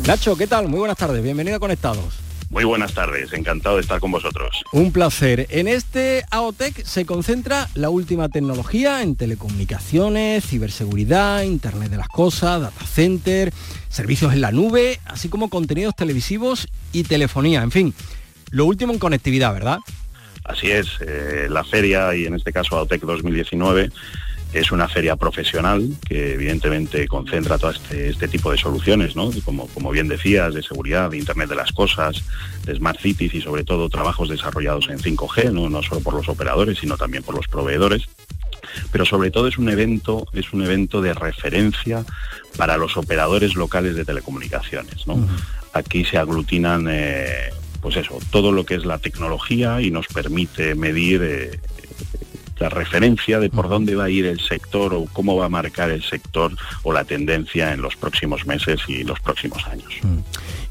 Nacho, 0.08 0.36
¿qué 0.36 0.48
tal? 0.48 0.68
Muy 0.68 0.80
buenas 0.80 0.98
tardes, 0.98 1.22
bienvenido 1.24 1.58
a 1.58 1.60
Conectados. 1.60 2.20
Muy 2.50 2.64
buenas 2.66 2.94
tardes, 2.94 3.32
encantado 3.34 3.76
de 3.76 3.82
estar 3.82 4.00
con 4.00 4.12
vosotros. 4.12 4.64
Un 4.74 4.92
placer. 4.92 5.48
En 5.52 5.68
este 5.68 6.26
AOTEC 6.32 6.84
se 6.84 7.06
concentra 7.06 7.70
la 7.76 7.90
última 7.90 8.28
tecnología 8.28 9.04
en 9.04 9.16
telecomunicaciones, 9.16 10.46
ciberseguridad, 10.46 11.44
Internet 11.44 11.92
de 11.92 11.98
las 11.98 12.10
Cosas, 12.10 12.62
data 12.62 12.86
center, 12.86 13.54
servicios 13.90 14.34
en 14.34 14.42
la 14.42 14.52
nube, 14.52 15.00
así 15.06 15.30
como 15.30 15.50
contenidos 15.50 15.96
televisivos 15.96 16.68
y 16.92 17.04
telefonía, 17.04 17.62
en 17.62 17.72
fin, 17.72 17.94
lo 18.50 18.66
último 18.66 18.92
en 18.92 19.00
conectividad, 19.00 19.54
¿verdad? 19.54 19.78
Así 20.44 20.72
es, 20.72 20.88
eh, 21.02 21.46
la 21.48 21.64
feria 21.64 22.14
y 22.16 22.26
en 22.26 22.34
este 22.34 22.52
caso 22.52 22.76
AOTEC 22.76 23.04
2019 23.04 23.92
es 24.54 24.72
una 24.72 24.88
feria 24.88 25.16
profesional 25.16 25.90
que 26.08 26.34
evidentemente 26.34 27.08
concentra 27.08 27.58
todo 27.58 27.72
este, 27.72 28.10
este 28.10 28.28
tipo 28.28 28.52
de 28.52 28.58
soluciones, 28.58 29.16
¿no? 29.16 29.32
como, 29.46 29.68
como 29.68 29.92
bien 29.92 30.08
decías, 30.08 30.54
de 30.54 30.64
seguridad, 30.64 31.10
de 31.12 31.18
Internet 31.18 31.50
de 31.50 31.56
las 31.56 31.72
Cosas, 31.72 32.24
de 32.66 32.76
Smart 32.76 33.00
Cities 33.00 33.34
y 33.34 33.42
sobre 33.42 33.64
todo 33.64 33.90
trabajos 33.90 34.30
desarrollados 34.30 34.90
en 34.90 35.00
5G, 35.00 35.52
no, 35.52 35.70
no 35.70 35.82
solo 35.82 36.02
por 36.02 36.14
los 36.14 36.28
operadores, 36.28 36.80
sino 36.80 36.98
también 36.98 37.24
por 37.24 37.36
los 37.36 37.48
proveedores 37.48 38.08
pero 38.92 39.06
sobre 39.06 39.32
todo 39.32 39.48
es 39.48 39.58
un 39.58 39.70
evento, 39.70 40.28
es 40.34 40.54
un 40.54 40.64
evento 40.64 41.02
de 41.02 41.14
referencia 41.14 42.06
para 42.58 42.78
los 42.78 42.98
operadores 42.98 43.56
locales 43.56 43.96
de 43.96 44.06
telecomunicaciones. 44.06 45.08
¿no? 45.08 45.28
Aquí 45.74 46.06
se 46.06 46.18
aglutinan 46.18 46.88
eh, 46.90 47.50
pues 47.82 47.98
eso, 47.98 48.20
todo 48.30 48.52
lo 48.52 48.66
que 48.66 48.76
es 48.76 48.86
la 48.86 49.00
tecnología 49.00 49.82
y 49.82 49.92
nos 49.92 50.08
permite 50.08 50.76
medir 50.76 51.22
eh, 51.24 51.60
la 52.62 52.70
referencia 52.70 53.40
de 53.40 53.50
por 53.50 53.68
dónde 53.68 53.96
va 53.96 54.06
a 54.06 54.10
ir 54.10 54.26
el 54.26 54.40
sector 54.40 54.94
o 54.94 55.06
cómo 55.12 55.36
va 55.36 55.46
a 55.46 55.50
marcar 55.50 55.90
el 55.90 56.04
sector 56.04 56.56
o 56.84 56.94
la 56.94 57.04
tendencia 57.04 57.74
en 57.74 57.82
los 57.82 57.96
próximos 57.96 58.46
meses 58.46 58.80
y 58.88 59.04
los 59.04 59.20
próximos 59.20 59.66
años. 59.66 59.92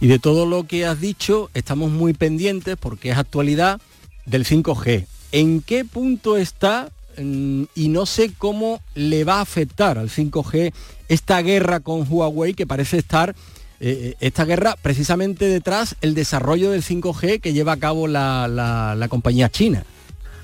Y 0.00 0.06
de 0.06 0.18
todo 0.18 0.46
lo 0.46 0.64
que 0.64 0.86
has 0.86 1.00
dicho, 1.00 1.50
estamos 1.52 1.90
muy 1.90 2.14
pendientes 2.14 2.76
porque 2.76 3.10
es 3.10 3.18
actualidad 3.18 3.80
del 4.24 4.44
5G. 4.44 5.06
¿En 5.32 5.60
qué 5.62 5.84
punto 5.84 6.36
está 6.36 6.90
mm, 7.18 7.64
y 7.74 7.88
no 7.88 8.06
sé 8.06 8.32
cómo 8.38 8.80
le 8.94 9.24
va 9.24 9.38
a 9.38 9.42
afectar 9.42 9.98
al 9.98 10.08
5G 10.08 10.72
esta 11.08 11.42
guerra 11.42 11.80
con 11.80 12.06
Huawei 12.08 12.54
que 12.54 12.66
parece 12.66 12.98
estar 12.98 13.34
eh, 13.82 14.14
esta 14.20 14.44
guerra 14.44 14.76
precisamente 14.80 15.46
detrás 15.46 15.96
el 16.02 16.14
desarrollo 16.14 16.70
del 16.70 16.82
5G 16.82 17.40
que 17.40 17.54
lleva 17.54 17.72
a 17.72 17.78
cabo 17.78 18.06
la, 18.06 19.06
compañía 19.08 19.48
china. 19.48 19.84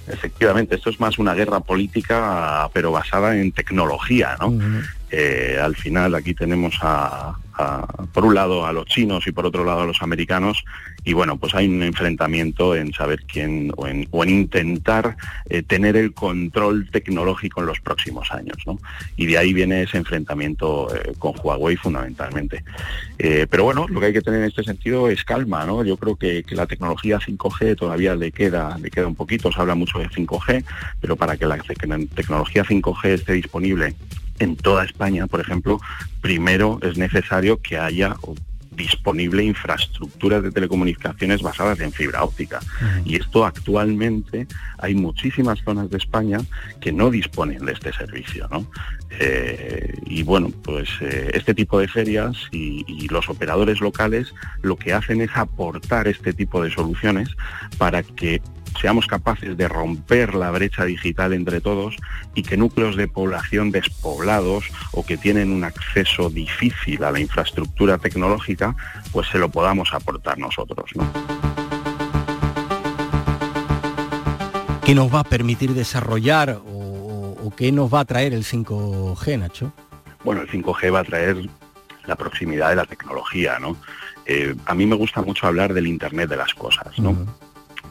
Efectivamente, 0.08 0.76
esto 0.76 0.90
es 0.90 1.00
más 1.00 1.18
una 1.18 1.34
guerra 1.34 1.60
política, 1.60 2.68
pero 2.72 2.92
basada 2.92 3.36
en 3.36 3.52
tecnología, 3.52 4.36
¿no? 4.40 4.54
Eh, 5.10 5.58
al 5.60 5.76
final 5.76 6.14
aquí 6.14 6.34
tenemos 6.34 6.78
a, 6.82 7.36
por 8.12 8.24
un 8.24 8.34
lado 8.34 8.66
a 8.66 8.72
los 8.72 8.86
chinos 8.86 9.26
y 9.26 9.32
por 9.32 9.46
otro 9.46 9.64
lado 9.64 9.82
a 9.82 9.86
los 9.86 10.02
americanos 10.02 10.64
y 11.06 11.12
bueno 11.12 11.38
pues 11.38 11.54
hay 11.54 11.68
un 11.68 11.82
enfrentamiento 11.84 12.74
en 12.74 12.92
saber 12.92 13.22
quién 13.22 13.72
o 13.76 13.86
en, 13.86 14.08
intentar 14.28 15.16
eh, 15.48 15.62
tener 15.62 15.96
el 15.96 16.12
control 16.12 16.90
tecnológico 16.90 17.60
en 17.60 17.66
los 17.66 17.80
próximos 17.80 18.30
años 18.32 18.56
¿no? 18.66 18.78
y 19.16 19.26
de 19.26 19.38
ahí 19.38 19.54
viene 19.54 19.82
ese 19.82 19.98
enfrentamiento 19.98 20.94
eh, 20.94 21.12
con 21.18 21.34
Huawei 21.42 21.76
fundamentalmente 21.76 22.64
eh, 23.18 23.46
pero 23.48 23.64
bueno 23.64 23.86
lo 23.88 24.00
que 24.00 24.06
hay 24.06 24.12
que 24.12 24.20
tener 24.20 24.40
en 24.40 24.48
este 24.48 24.64
sentido 24.64 25.08
es 25.08 25.24
calma 25.24 25.64
¿no? 25.64 25.84
yo 25.84 25.96
creo 25.96 26.16
que, 26.16 26.42
que, 26.42 26.56
la 26.56 26.66
tecnología 26.66 27.20
5G 27.20 27.76
todavía 27.76 28.16
le 28.16 28.32
queda 28.32 28.76
le 28.76 28.90
queda 28.90 29.06
un 29.06 29.14
poquito 29.14 29.52
se 29.52 29.60
habla 29.60 29.76
mucho 29.76 30.00
de 30.00 30.08
5G 30.08 30.64
pero 31.00 31.14
para 31.14 31.36
que 31.36 31.46
la 31.46 31.56
tecnología 31.56 32.64
5G 32.64 33.08
esté 33.10 33.34
disponible 33.34 33.94
en 34.38 34.54
toda 34.54 34.84
España, 34.84 35.26
por 35.26 35.40
ejemplo, 35.40 35.80
primero 36.20 36.78
es 36.82 36.98
necesario 36.98 37.62
que 37.62 37.78
haya 37.78 38.16
disponible 38.76 39.42
infraestructuras 39.42 40.42
de 40.42 40.52
telecomunicaciones 40.52 41.42
basadas 41.42 41.80
en 41.80 41.92
fibra 41.92 42.22
óptica. 42.22 42.60
Y 43.04 43.16
esto 43.16 43.44
actualmente 43.44 44.46
hay 44.78 44.94
muchísimas 44.94 45.60
zonas 45.64 45.90
de 45.90 45.96
España 45.96 46.38
que 46.80 46.92
no 46.92 47.10
disponen 47.10 47.64
de 47.64 47.72
este 47.72 47.92
servicio. 47.92 48.48
Eh, 49.18 49.94
y 50.04 50.22
bueno, 50.22 50.50
pues 50.62 50.88
eh, 51.00 51.30
este 51.32 51.54
tipo 51.54 51.78
de 51.78 51.88
ferias 51.88 52.36
y, 52.52 52.84
los 53.06 53.28
operadores 53.28 53.80
locales 53.80 54.34
lo 54.62 54.76
que 54.76 54.92
hacen 54.92 55.20
es 55.20 55.30
aportar 55.34 56.08
este 56.08 56.32
tipo 56.32 56.62
de 56.62 56.70
soluciones 56.70 57.28
para 57.78 58.02
que 58.02 58.42
seamos 58.80 59.06
capaces 59.06 59.56
de 59.56 59.68
romper 59.68 60.34
la 60.34 60.50
brecha 60.50 60.84
digital 60.84 61.32
entre 61.32 61.60
todos 61.60 61.96
y 62.34 62.42
que 62.42 62.56
núcleos 62.56 62.96
de 62.96 63.08
población 63.08 63.70
despoblados 63.70 64.64
o 64.92 65.04
que 65.04 65.16
tienen 65.16 65.52
un 65.52 65.64
acceso 65.64 66.30
difícil 66.30 67.04
a 67.04 67.10
la 67.10 67.20
infraestructura 67.20 67.98
tecnológica, 67.98 68.74
pues 69.12 69.28
se 69.28 69.38
lo 69.38 69.48
podamos 69.48 69.92
aportar 69.92 70.38
nosotros. 70.38 70.90
¿Qué 74.84 74.94
nos 74.94 75.12
va 75.12 75.20
a 75.20 75.24
permitir 75.24 75.74
desarrollar 75.74 76.60
o, 76.64 77.52
qué 77.56 77.72
nos 77.72 77.92
va 77.92 78.00
a 78.00 78.04
traer 78.04 78.34
el 78.34 78.44
5G, 78.44 79.38
Nacho? 79.38 79.72
Bueno, 80.24 80.42
el 80.42 80.48
5G 80.48 80.92
va 80.92 81.00
a 81.00 81.04
traer 81.04 81.48
la 82.06 82.16
proximidad 82.16 82.70
de 82.70 82.76
la 82.76 82.84
tecnología, 82.84 83.58
¿no? 83.58 83.76
Eh, 84.26 84.54
a 84.66 84.74
mí 84.74 84.86
me 84.86 84.96
gusta 84.96 85.22
mucho 85.22 85.46
hablar 85.46 85.72
del 85.72 85.86
Internet 85.86 86.28
de 86.28 86.36
las 86.36 86.54
cosas, 86.54 86.98
¿no? 86.98 87.16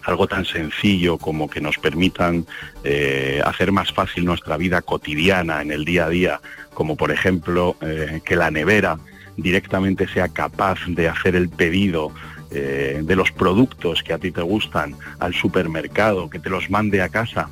Algo 0.06 0.28
tan 0.28 0.46
sencillo 0.46 1.18
como 1.18 1.50
que 1.50 1.62
nos 1.62 1.78
permitan 1.78 2.46
eh, 2.84 3.42
hacer 3.44 3.72
más 3.72 3.92
fácil 3.92 4.26
nuestra 4.26 4.58
vida 4.58 4.82
cotidiana 4.82 5.62
en 5.62 5.72
el 5.72 5.84
día 5.84 6.06
a 6.06 6.10
día, 6.10 6.42
como 6.74 6.96
por 6.96 7.12
ejemplo 7.12 7.76
eh, 7.82 8.22
que 8.24 8.36
la 8.36 8.52
nevera 8.52 8.98
directamente 9.36 10.08
sea 10.08 10.30
capaz 10.30 10.80
de 10.88 11.10
hacer 11.10 11.36
el 11.36 11.50
pedido 11.50 12.12
eh, 12.52 13.02
de 13.04 13.16
los 13.16 13.32
productos 13.32 14.04
que 14.04 14.14
a 14.14 14.18
ti 14.18 14.32
te 14.32 14.42
gustan 14.42 14.96
al 15.20 15.34
supermercado, 15.34 16.30
que 16.30 16.40
te 16.40 16.50
los 16.50 16.70
mande 16.70 17.02
a 17.02 17.10
casa 17.10 17.50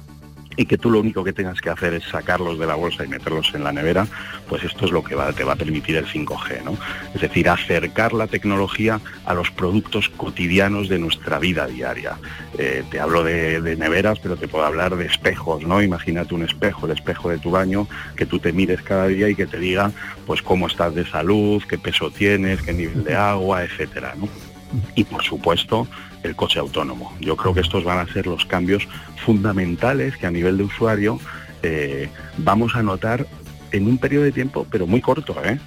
y 0.55 0.65
que 0.65 0.77
tú 0.77 0.89
lo 0.89 1.00
único 1.00 1.24
que 1.24 1.33
tengas 1.33 1.62
que 1.62 1.69
hacer 1.69 1.93
es 1.93 2.03
sacarlos 2.05 2.60
de 2.60 2.67
la 2.67 2.75
bolsa 2.75 3.03
y 3.05 3.07
meterlos 3.07 3.53
en 3.53 3.63
la 3.63 3.72
nevera, 3.72 4.07
pues 4.48 4.63
esto 4.63 4.86
es 4.86 4.91
lo 4.91 5.03
que 5.03 5.15
te 5.36 5.43
va 5.43 5.53
a 5.53 5.55
permitir 5.55 5.95
el 5.95 6.05
5G, 6.05 6.63
¿no? 6.63 6.77
Es 7.13 7.22
decir, 7.22 7.50
acercar 7.50 8.13
la 8.13 8.27
tecnología 8.27 9.00
a 9.25 9.33
los 9.33 9.51
productos 9.51 10.10
cotidianos 10.10 10.89
de 10.89 11.00
nuestra 11.00 11.39
vida 11.39 11.67
diaria. 11.67 12.17
Eh, 12.57 12.83
te 12.89 13.00
hablo 13.00 13.24
de, 13.24 13.75
neveras, 13.77 14.19
pero 14.19 14.36
te 14.36 14.48
puedo 14.48 14.65
hablar 14.65 14.95
de 14.95 15.05
espejos, 15.05 15.63
¿no? 15.63 15.81
Imagínate 15.81 16.36
un 16.36 16.43
espejo, 16.43 16.86
el 16.86 16.93
espejo 16.93 17.29
de 17.29 17.38
tu 17.38 17.51
baño, 17.51 17.88
que 18.15 18.25
tú 18.25 18.39
te 18.39 18.53
mires 18.53 18.81
cada 18.81 19.07
día 19.07 19.29
y 19.29 19.36
que 19.36 19.45
te 19.45 19.57
diga, 19.57 19.91
pues 20.25 20.41
cómo 20.41 20.67
estás 20.67 20.95
de 20.95 21.05
salud, 21.05 21.63
qué 21.67 21.77
peso 21.77 22.12
tienes, 22.12 22.62
qué 22.62 22.74
nivel 22.74 23.03
de 23.03 23.15
agua, 23.15 23.63
etcétera, 23.63 24.13
¿no? 24.17 24.27
Y 24.95 25.04
por 25.04 25.23
supuesto, 25.23 25.88
el 26.23 26.36
coche 26.36 26.59
autónomo. 26.59 27.13
Yo 27.19 27.36
creo 27.36 27.53
que 27.53 27.62
estos 27.62 27.83
van 27.83 27.99
a 27.99 28.12
ser 28.12 28.27
los 28.27 28.45
cambios 28.45 28.88
fundamentales 29.25 30.17
que 30.17 30.25
a 30.25 30.31
nivel 30.31 30.57
de 30.57 30.63
usuario 30.63 31.19
eh, 31.62 32.09
vamos 32.38 32.75
a 32.75 32.83
notar 32.83 33.27
en 33.71 33.88
un 33.88 33.97
periodo 33.97 34.23
de 34.23 34.31
tiempo, 34.31 34.65
pero 34.69 34.88
muy 34.88 35.01
corto. 35.01 35.36
¿eh? 35.43 35.59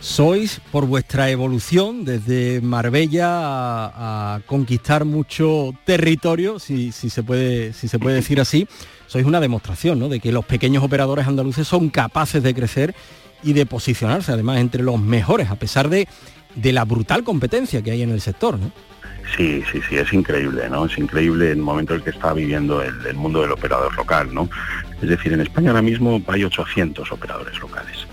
Sois, 0.00 0.60
por 0.70 0.86
vuestra 0.86 1.30
evolución 1.30 2.04
desde 2.04 2.60
Marbella 2.60 3.26
a, 3.28 4.40
conquistar 4.46 5.04
mucho 5.04 5.72
territorio, 5.84 6.58
si, 6.58 6.92
se 6.92 7.22
puede, 7.22 7.72
si 7.72 7.88
se 7.88 7.98
puede 7.98 8.16
decir 8.16 8.40
así, 8.40 8.68
sois 9.06 9.26
una 9.26 9.40
demostración 9.40 9.98
¿no? 9.98 10.08
de 10.08 10.20
que 10.20 10.30
los 10.30 10.44
pequeños 10.44 10.84
operadores 10.84 11.26
andaluces 11.26 11.66
son 11.66 11.88
capaces 11.88 12.42
de 12.42 12.54
crecer 12.54 12.94
y 13.42 13.52
de 13.54 13.66
posicionarse 13.66 14.32
además 14.32 14.58
entre 14.58 14.82
los 14.82 15.00
mejores, 15.00 15.50
a 15.50 15.56
pesar 15.56 15.88
de, 15.88 16.06
de 16.54 16.72
la 16.72 16.84
brutal 16.84 17.24
competencia 17.24 17.82
que 17.82 17.90
hay 17.92 18.02
en 18.02 18.10
el 18.10 18.20
sector. 18.20 18.58
¿no? 18.58 18.70
Sí, 19.36 19.62
sí, 19.70 19.80
sí, 19.88 19.96
es 19.96 20.12
increíble, 20.12 20.68
¿no? 20.70 20.86
Es 20.86 20.96
increíble 20.98 21.50
el 21.50 21.58
momento 21.58 21.92
en 21.92 21.98
el 21.98 22.04
que 22.04 22.10
está 22.10 22.32
viviendo 22.32 22.82
el, 22.82 23.14
mundo 23.14 23.42
del 23.42 23.52
operador 23.52 23.94
local, 23.96 24.32
¿no? 24.32 24.48
Es 25.02 25.08
decir, 25.08 25.32
en 25.32 25.40
España 25.40 25.70
ahora 25.70 25.82
mismo 25.82 26.20
hay 26.26 26.44
800 26.44 27.12
operadores 27.12 27.58
locales. 27.60 28.06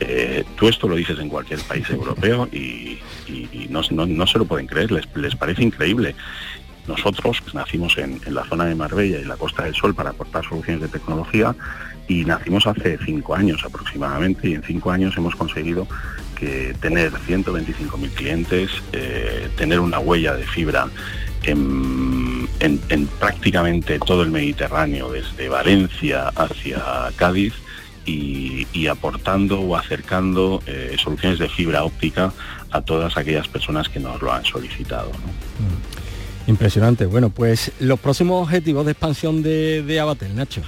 Eh, 0.00 0.44
tú 0.56 0.68
esto 0.68 0.86
lo 0.86 0.94
dices 0.94 1.18
en 1.18 1.28
cualquier 1.28 1.60
país 1.60 1.88
europeo 1.90 2.48
y, 2.52 2.98
no, 3.68 3.82
se 3.82 4.38
lo 4.38 4.44
pueden 4.44 4.66
creer, 4.66 4.92
les, 4.92 5.04
les 5.16 5.34
parece 5.34 5.62
increíble. 5.62 6.14
Nosotros 6.86 7.42
nacimos 7.52 7.98
en, 7.98 8.20
en, 8.24 8.34
la 8.34 8.44
zona 8.44 8.66
de 8.66 8.74
Marbella 8.74 9.18
y 9.18 9.24
la 9.24 9.36
Costa 9.36 9.64
del 9.64 9.74
Sol 9.74 9.94
para 9.94 10.10
aportar 10.10 10.44
soluciones 10.44 10.82
de 10.82 10.88
tecnología 10.88 11.54
y 12.06 12.24
nacimos 12.24 12.66
hace 12.66 12.98
cinco 13.04 13.34
años 13.34 13.64
aproximadamente 13.64 14.48
y 14.48 14.54
en 14.54 14.62
cinco 14.62 14.92
años 14.92 15.16
hemos 15.16 15.34
conseguido 15.34 15.88
que 16.38 16.74
tener 16.80 17.12
125.000 17.12 18.10
clientes, 18.10 18.70
eh, 18.92 19.48
tener 19.56 19.80
una 19.80 19.98
huella 19.98 20.34
de 20.34 20.46
fibra 20.46 20.88
en, 21.44 22.48
prácticamente 23.18 23.98
todo 23.98 24.22
el 24.22 24.30
Mediterráneo, 24.30 25.10
desde 25.10 25.48
Valencia 25.48 26.28
hacia 26.28 26.82
Cádiz, 27.16 27.54
y, 28.04 28.86
aportando 28.86 29.60
o 29.60 29.74
acercando 29.74 30.62
eh, 30.66 30.96
soluciones 31.02 31.40
de 31.40 31.48
fibra 31.48 31.82
óptica 31.82 32.32
a 32.70 32.80
todas 32.80 33.16
aquellas 33.16 33.48
personas 33.48 33.88
que 33.88 33.98
nos 33.98 34.22
lo 34.22 34.32
han 34.32 34.44
solicitado. 34.44 35.10
Mm. 35.10 36.50
Impresionante. 36.50 37.06
Bueno, 37.06 37.30
pues 37.30 37.72
los 37.80 37.98
próximos 37.98 38.44
objetivos 38.44 38.86
de 38.86 38.92
expansión 38.92 39.42
de, 39.42 39.82
de 39.82 39.98
Abatel, 39.98 40.36
Nacho. 40.36 40.62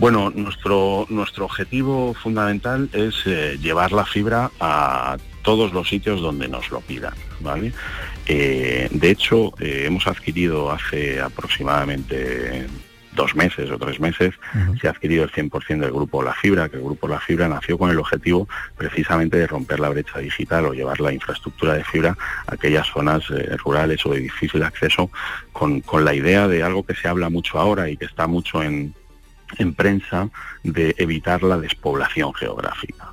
Bueno, 0.00 0.32
nuestro, 0.34 1.06
nuestro 1.10 1.44
objetivo 1.44 2.14
fundamental 2.14 2.88
es 2.94 3.22
eh, 3.26 3.58
llevar 3.60 3.92
la 3.92 4.06
fibra 4.06 4.50
a 4.58 5.18
todos 5.42 5.74
los 5.74 5.90
sitios 5.90 6.22
donde 6.22 6.48
nos 6.48 6.70
lo 6.70 6.80
pidan. 6.80 7.12
¿vale? 7.40 7.74
Eh, 8.26 8.88
de 8.90 9.10
hecho, 9.10 9.52
eh, 9.60 9.84
hemos 9.84 10.06
adquirido 10.06 10.72
hace 10.72 11.20
aproximadamente 11.20 12.66
dos 13.12 13.36
meses 13.36 13.70
o 13.70 13.76
tres 13.76 14.00
meses, 14.00 14.32
se 14.80 14.86
ha 14.86 14.92
adquirido 14.92 15.24
el 15.24 15.32
100% 15.32 15.80
del 15.80 15.92
grupo 15.92 16.22
La 16.22 16.32
Fibra, 16.32 16.70
que 16.70 16.76
el 16.76 16.82
grupo 16.82 17.06
La 17.06 17.20
Fibra 17.20 17.48
nació 17.48 17.76
con 17.76 17.90
el 17.90 17.98
objetivo 17.98 18.48
precisamente 18.78 19.36
de 19.36 19.48
romper 19.48 19.80
la 19.80 19.90
brecha 19.90 20.20
digital 20.20 20.64
o 20.64 20.72
llevar 20.72 21.00
la 21.00 21.12
infraestructura 21.12 21.74
de 21.74 21.84
fibra 21.84 22.16
a 22.46 22.54
aquellas 22.54 22.86
zonas 22.86 23.24
rurales 23.62 24.06
o 24.06 24.14
de 24.14 24.20
difícil 24.20 24.62
acceso, 24.62 25.10
con, 25.52 25.80
con 25.80 26.04
la 26.06 26.14
idea 26.14 26.48
de 26.48 26.62
algo 26.62 26.84
que 26.84 26.94
se 26.94 27.08
habla 27.08 27.28
mucho 27.28 27.58
ahora 27.58 27.90
y 27.90 27.96
que 27.96 28.04
está 28.04 28.28
mucho 28.28 28.62
en, 28.62 28.94
en 29.58 29.74
prensa 29.74 30.28
de 30.62 30.94
evitar 30.98 31.42
la 31.42 31.58
despoblación 31.58 32.34
geográfica. 32.34 33.12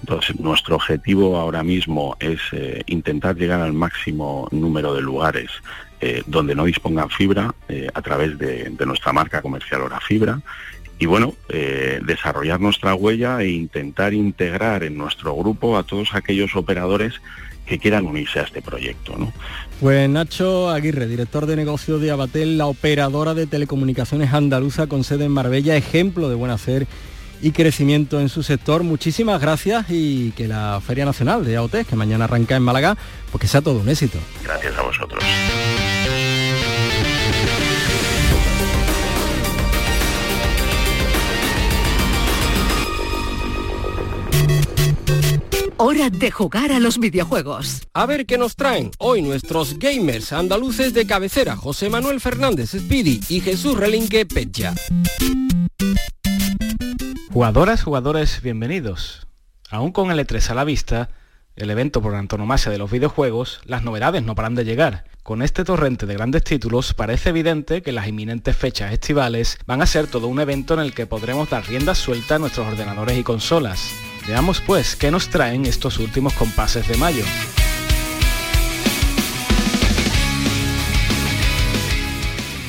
Entonces, 0.00 0.38
nuestro 0.38 0.76
objetivo 0.76 1.38
ahora 1.38 1.62
mismo 1.62 2.16
es 2.20 2.40
eh, 2.52 2.82
intentar 2.86 3.36
llegar 3.36 3.60
al 3.60 3.72
máximo 3.72 4.48
número 4.50 4.94
de 4.94 5.02
lugares 5.02 5.50
eh, 6.00 6.22
donde 6.26 6.54
no 6.54 6.64
dispongan 6.64 7.10
fibra 7.10 7.54
eh, 7.68 7.88
a 7.92 8.02
través 8.02 8.38
de, 8.38 8.70
de, 8.70 8.86
nuestra 8.86 9.12
marca 9.12 9.40
comercial 9.40 9.82
Hora 9.82 10.00
Fibra 10.00 10.40
y 10.98 11.06
bueno, 11.06 11.34
desarrollar 11.48 12.60
nuestra 12.60 12.94
huella 12.94 13.42
e 13.42 13.48
intentar 13.48 14.14
integrar 14.14 14.84
en 14.84 14.96
nuestro 14.96 15.34
grupo 15.34 15.76
a 15.76 15.82
todos 15.82 16.14
aquellos 16.14 16.54
operadores 16.54 17.20
que 17.66 17.78
quieran 17.78 18.06
unirse 18.06 18.40
a 18.40 18.42
este 18.42 18.62
proyecto. 18.62 19.16
¿no? 19.16 19.32
Pues 19.80 20.08
Nacho 20.08 20.70
Aguirre, 20.70 21.06
director 21.06 21.46
de 21.46 21.56
negocio 21.56 21.98
de 21.98 22.10
Abatel, 22.10 22.58
la 22.58 22.66
operadora 22.66 23.34
de 23.34 23.46
telecomunicaciones 23.46 24.32
andaluza 24.32 24.86
con 24.86 25.04
sede 25.04 25.24
en 25.24 25.32
Marbella, 25.32 25.76
ejemplo 25.76 26.28
de 26.28 26.34
buen 26.34 26.50
hacer 26.50 26.86
y 27.40 27.50
crecimiento 27.50 28.20
en 28.20 28.28
su 28.28 28.42
sector. 28.42 28.84
Muchísimas 28.84 29.40
gracias 29.40 29.86
y 29.88 30.30
que 30.32 30.46
la 30.46 30.80
Feria 30.84 31.04
Nacional 31.04 31.44
de 31.44 31.56
AOT, 31.56 31.84
que 31.88 31.96
mañana 31.96 32.24
arranca 32.24 32.54
en 32.54 32.62
Málaga, 32.62 32.96
pues 33.30 33.42
que 33.42 33.48
sea 33.48 33.60
todo 33.60 33.80
un 33.80 33.88
éxito. 33.88 34.18
Gracias 34.44 34.78
a 34.78 34.82
vosotros. 34.82 35.24
Hora 45.84 46.10
de 46.10 46.30
jugar 46.30 46.70
a 46.70 46.78
los 46.78 47.00
videojuegos. 47.00 47.88
A 47.92 48.06
ver 48.06 48.24
qué 48.24 48.38
nos 48.38 48.54
traen 48.54 48.92
hoy 48.98 49.20
nuestros 49.20 49.80
gamers 49.80 50.32
andaluces 50.32 50.94
de 50.94 51.08
cabecera, 51.08 51.56
José 51.56 51.90
Manuel 51.90 52.20
Fernández 52.20 52.70
Speedy 52.70 53.18
y 53.28 53.40
Jesús 53.40 53.76
Relinque 53.76 54.24
Pecha. 54.24 54.74
Jugadoras, 57.32 57.82
jugadores, 57.82 58.40
bienvenidos. 58.42 59.26
Aún 59.70 59.90
con 59.90 60.12
el 60.12 60.20
E3 60.20 60.50
a 60.50 60.54
la 60.54 60.62
vista, 60.62 61.10
el 61.56 61.68
evento 61.68 62.00
por 62.00 62.14
antonomasia 62.14 62.70
de 62.70 62.78
los 62.78 62.88
videojuegos, 62.88 63.60
las 63.64 63.82
novedades 63.82 64.22
no 64.22 64.36
paran 64.36 64.54
de 64.54 64.64
llegar. 64.64 65.02
Con 65.24 65.42
este 65.42 65.64
torrente 65.64 66.06
de 66.06 66.14
grandes 66.14 66.44
títulos, 66.44 66.94
parece 66.94 67.30
evidente 67.30 67.82
que 67.82 67.90
las 67.90 68.06
inminentes 68.06 68.56
fechas 68.56 68.92
estivales 68.92 69.58
van 69.66 69.82
a 69.82 69.86
ser 69.86 70.06
todo 70.06 70.28
un 70.28 70.38
evento 70.38 70.74
en 70.74 70.80
el 70.80 70.94
que 70.94 71.06
podremos 71.06 71.50
dar 71.50 71.66
rienda 71.66 71.96
suelta 71.96 72.36
a 72.36 72.38
nuestros 72.38 72.68
ordenadores 72.68 73.18
y 73.18 73.24
consolas. 73.24 74.11
Veamos 74.26 74.60
pues 74.60 74.94
qué 74.94 75.10
nos 75.10 75.28
traen 75.28 75.66
estos 75.66 75.98
últimos 75.98 76.32
compases 76.34 76.86
de 76.86 76.96
mayo. 76.96 77.24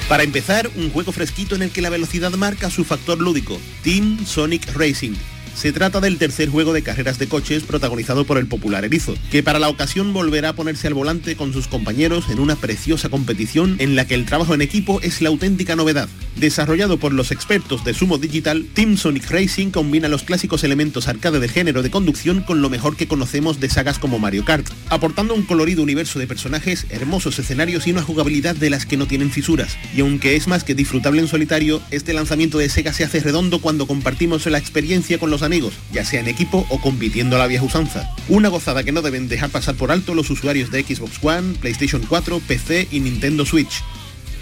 Para 0.09 0.23
empezar, 0.23 0.69
un 0.75 0.91
juego 0.91 1.11
fresquito 1.11 1.55
en 1.55 1.63
el 1.63 1.71
que 1.71 1.81
la 1.81 1.89
velocidad 1.89 2.31
marca 2.33 2.69
su 2.69 2.83
factor 2.83 3.19
lúdico, 3.19 3.59
Team 3.83 4.25
Sonic 4.25 4.73
Racing. 4.73 5.13
Se 5.55 5.71
trata 5.71 6.01
del 6.01 6.17
tercer 6.17 6.49
juego 6.49 6.73
de 6.73 6.81
carreras 6.81 7.19
de 7.19 7.27
coches 7.27 7.63
protagonizado 7.63 8.25
por 8.25 8.37
el 8.37 8.47
popular 8.47 8.85
Erizo, 8.85 9.15
que 9.31 9.43
para 9.43 9.59
la 9.59 9.69
ocasión 9.69 10.11
volverá 10.11 10.49
a 10.49 10.55
ponerse 10.55 10.87
al 10.87 10.95
volante 10.95 11.35
con 11.35 11.53
sus 11.53 11.67
compañeros 11.67 12.29
en 12.29 12.39
una 12.39 12.55
preciosa 12.55 13.09
competición 13.09 13.75
en 13.79 13.95
la 13.95 14.05
que 14.05 14.15
el 14.15 14.25
trabajo 14.25 14.55
en 14.55 14.63
equipo 14.63 14.99
es 15.01 15.21
la 15.21 15.29
auténtica 15.29 15.75
novedad. 15.75 16.09
Desarrollado 16.35 16.97
por 16.97 17.13
los 17.13 17.31
expertos 17.31 17.83
de 17.83 17.93
Sumo 17.93 18.17
Digital, 18.17 18.65
Team 18.73 18.97
Sonic 18.97 19.29
Racing 19.29 19.69
combina 19.69 20.07
los 20.07 20.23
clásicos 20.23 20.63
elementos 20.63 21.07
arcade 21.07 21.39
de 21.39 21.47
género 21.47 21.83
de 21.83 21.91
conducción 21.91 22.41
con 22.41 22.61
lo 22.61 22.69
mejor 22.69 22.95
que 22.95 23.07
conocemos 23.07 23.59
de 23.59 23.69
sagas 23.69 23.99
como 23.99 24.19
Mario 24.19 24.43
Kart, 24.43 24.67
aportando 24.89 25.35
un 25.35 25.43
colorido 25.43 25.83
universo 25.83 26.19
de 26.19 26.27
personajes, 26.27 26.87
hermosos 26.89 27.37
escenarios 27.39 27.87
y 27.87 27.91
una 27.91 28.01
jugabilidad 28.01 28.55
de 28.55 28.69
las 28.69 28.85
que 28.85 28.97
no 28.97 29.05
tienen 29.05 29.31
fisuras. 29.31 29.77
Y 29.95 30.01
aunque 30.01 30.35
es 30.35 30.47
más 30.47 30.63
que 30.63 30.75
disfrutable 30.75 31.21
en 31.21 31.27
solitario, 31.27 31.81
este 31.91 32.13
lanzamiento 32.13 32.57
de 32.57 32.69
Sega 32.69 32.93
se 32.93 33.03
hace 33.03 33.19
redondo 33.19 33.61
cuando 33.61 33.87
compartimos 33.87 34.45
la 34.47 34.57
experiencia 34.57 35.19
con 35.19 35.29
los 35.29 35.43
amigos, 35.43 35.73
ya 35.91 36.03
sea 36.03 36.19
en 36.19 36.27
equipo 36.27 36.65
o 36.69 36.81
compitiendo 36.81 37.35
a 37.35 37.39
la 37.39 37.47
vieja 37.47 37.63
usanza. 37.63 38.09
Una 38.27 38.49
gozada 38.49 38.83
que 38.83 38.91
no 38.91 39.01
deben 39.01 39.27
dejar 39.29 39.49
pasar 39.49 39.75
por 39.75 39.91
alto 39.91 40.15
los 40.15 40.29
usuarios 40.29 40.71
de 40.71 40.83
Xbox 40.83 41.19
One, 41.21 41.55
PlayStation 41.61 42.01
4, 42.07 42.41
PC 42.47 42.87
y 42.91 42.99
Nintendo 42.99 43.45
Switch. 43.45 43.83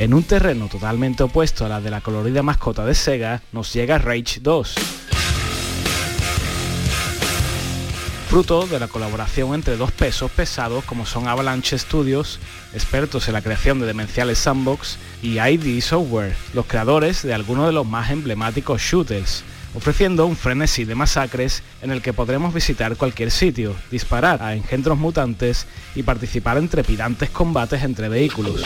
En 0.01 0.15
un 0.15 0.23
terreno 0.23 0.67
totalmente 0.67 1.21
opuesto 1.21 1.63
a 1.63 1.69
la 1.69 1.79
de 1.79 1.91
la 1.91 2.01
colorida 2.01 2.41
mascota 2.41 2.83
de 2.85 2.95
Sega, 2.95 3.43
nos 3.51 3.71
llega 3.71 3.99
Rage 3.99 4.39
2. 4.41 4.73
Fruto 8.27 8.65
de 8.65 8.79
la 8.79 8.87
colaboración 8.87 9.53
entre 9.53 9.77
dos 9.77 9.91
pesos 9.91 10.31
pesados 10.31 10.83
como 10.85 11.05
son 11.05 11.27
Avalanche 11.27 11.77
Studios, 11.77 12.39
expertos 12.73 13.27
en 13.27 13.35
la 13.35 13.43
creación 13.43 13.79
de 13.79 13.85
demenciales 13.85 14.39
sandbox, 14.39 14.97
y 15.21 15.39
ID 15.39 15.79
Software, 15.81 16.35
los 16.55 16.65
creadores 16.65 17.21
de 17.21 17.35
algunos 17.35 17.67
de 17.67 17.73
los 17.73 17.85
más 17.85 18.09
emblemáticos 18.09 18.81
shooters, 18.81 19.43
ofreciendo 19.75 20.25
un 20.25 20.35
frenesí 20.35 20.85
de 20.85 20.95
masacres 20.95 21.63
en 21.81 21.91
el 21.91 22.01
que 22.01 22.13
podremos 22.13 22.53
visitar 22.53 22.95
cualquier 22.97 23.31
sitio, 23.31 23.75
disparar 23.89 24.41
a 24.41 24.55
engendros 24.55 24.97
mutantes 24.97 25.67
y 25.95 26.03
participar 26.03 26.57
en 26.57 26.67
trepidantes 26.67 27.29
combates 27.29 27.83
entre 27.83 28.09
vehículos. 28.09 28.63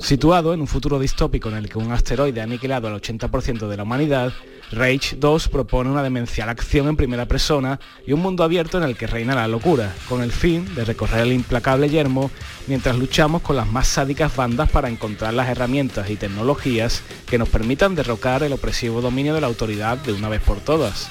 Situado 0.00 0.54
en 0.54 0.60
un 0.60 0.66
futuro 0.66 0.98
distópico 0.98 1.48
en 1.48 1.56
el 1.56 1.68
que 1.68 1.78
un 1.78 1.92
asteroide 1.92 2.40
ha 2.40 2.44
aniquilado 2.44 2.88
al 2.88 3.00
80% 3.00 3.68
de 3.68 3.76
la 3.76 3.82
humanidad, 3.82 4.32
Rage 4.72 5.16
2 5.16 5.48
propone 5.48 5.90
una 5.90 6.02
demencial 6.02 6.48
acción 6.48 6.88
en 6.88 6.96
primera 6.96 7.26
persona 7.26 7.80
y 8.06 8.12
un 8.12 8.20
mundo 8.20 8.44
abierto 8.44 8.78
en 8.78 8.84
el 8.84 8.96
que 8.96 9.06
reina 9.06 9.34
la 9.34 9.48
locura, 9.48 9.94
con 10.08 10.22
el 10.22 10.32
fin 10.32 10.74
de 10.74 10.84
recorrer 10.84 11.20
el 11.20 11.32
implacable 11.32 11.88
yermo 11.88 12.30
mientras 12.66 12.96
luchamos 12.96 13.42
con 13.42 13.56
las 13.56 13.66
más 13.66 13.88
sádicas 13.88 14.36
bandas 14.36 14.70
para 14.70 14.88
encontrar 14.88 15.34
las 15.34 15.48
herramientas 15.48 16.10
y 16.10 16.16
tecnologías 16.16 17.02
que 17.26 17.38
nos 17.38 17.48
permitan 17.48 17.94
derrocar 17.94 18.42
el 18.42 18.52
opresivo 18.52 19.00
dominio 19.00 19.34
de 19.34 19.40
la 19.40 19.46
autoridad 19.46 19.96
de 19.98 20.12
una 20.12 20.28
vez 20.28 20.42
por 20.42 20.60
todas. 20.60 21.08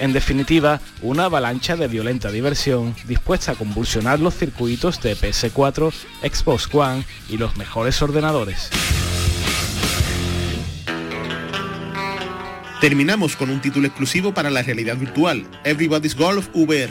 En 0.00 0.12
definitiva, 0.12 0.80
una 1.02 1.26
avalancha 1.26 1.76
de 1.76 1.86
violenta 1.86 2.30
diversión 2.30 2.96
dispuesta 3.06 3.52
a 3.52 3.54
convulsionar 3.54 4.18
los 4.18 4.34
circuitos 4.34 5.00
de 5.00 5.16
PS4, 5.16 5.92
Xbox 6.22 6.68
One 6.74 7.04
y 7.28 7.36
los 7.36 7.56
mejores 7.56 8.00
ordenadores. 8.02 8.70
Terminamos 12.80 13.36
con 13.36 13.50
un 13.50 13.60
título 13.60 13.86
exclusivo 13.86 14.32
para 14.32 14.48
la 14.48 14.62
realidad 14.62 14.96
virtual, 14.96 15.44
Everybody's 15.64 16.16
Golf 16.16 16.48
VR. 16.54 16.90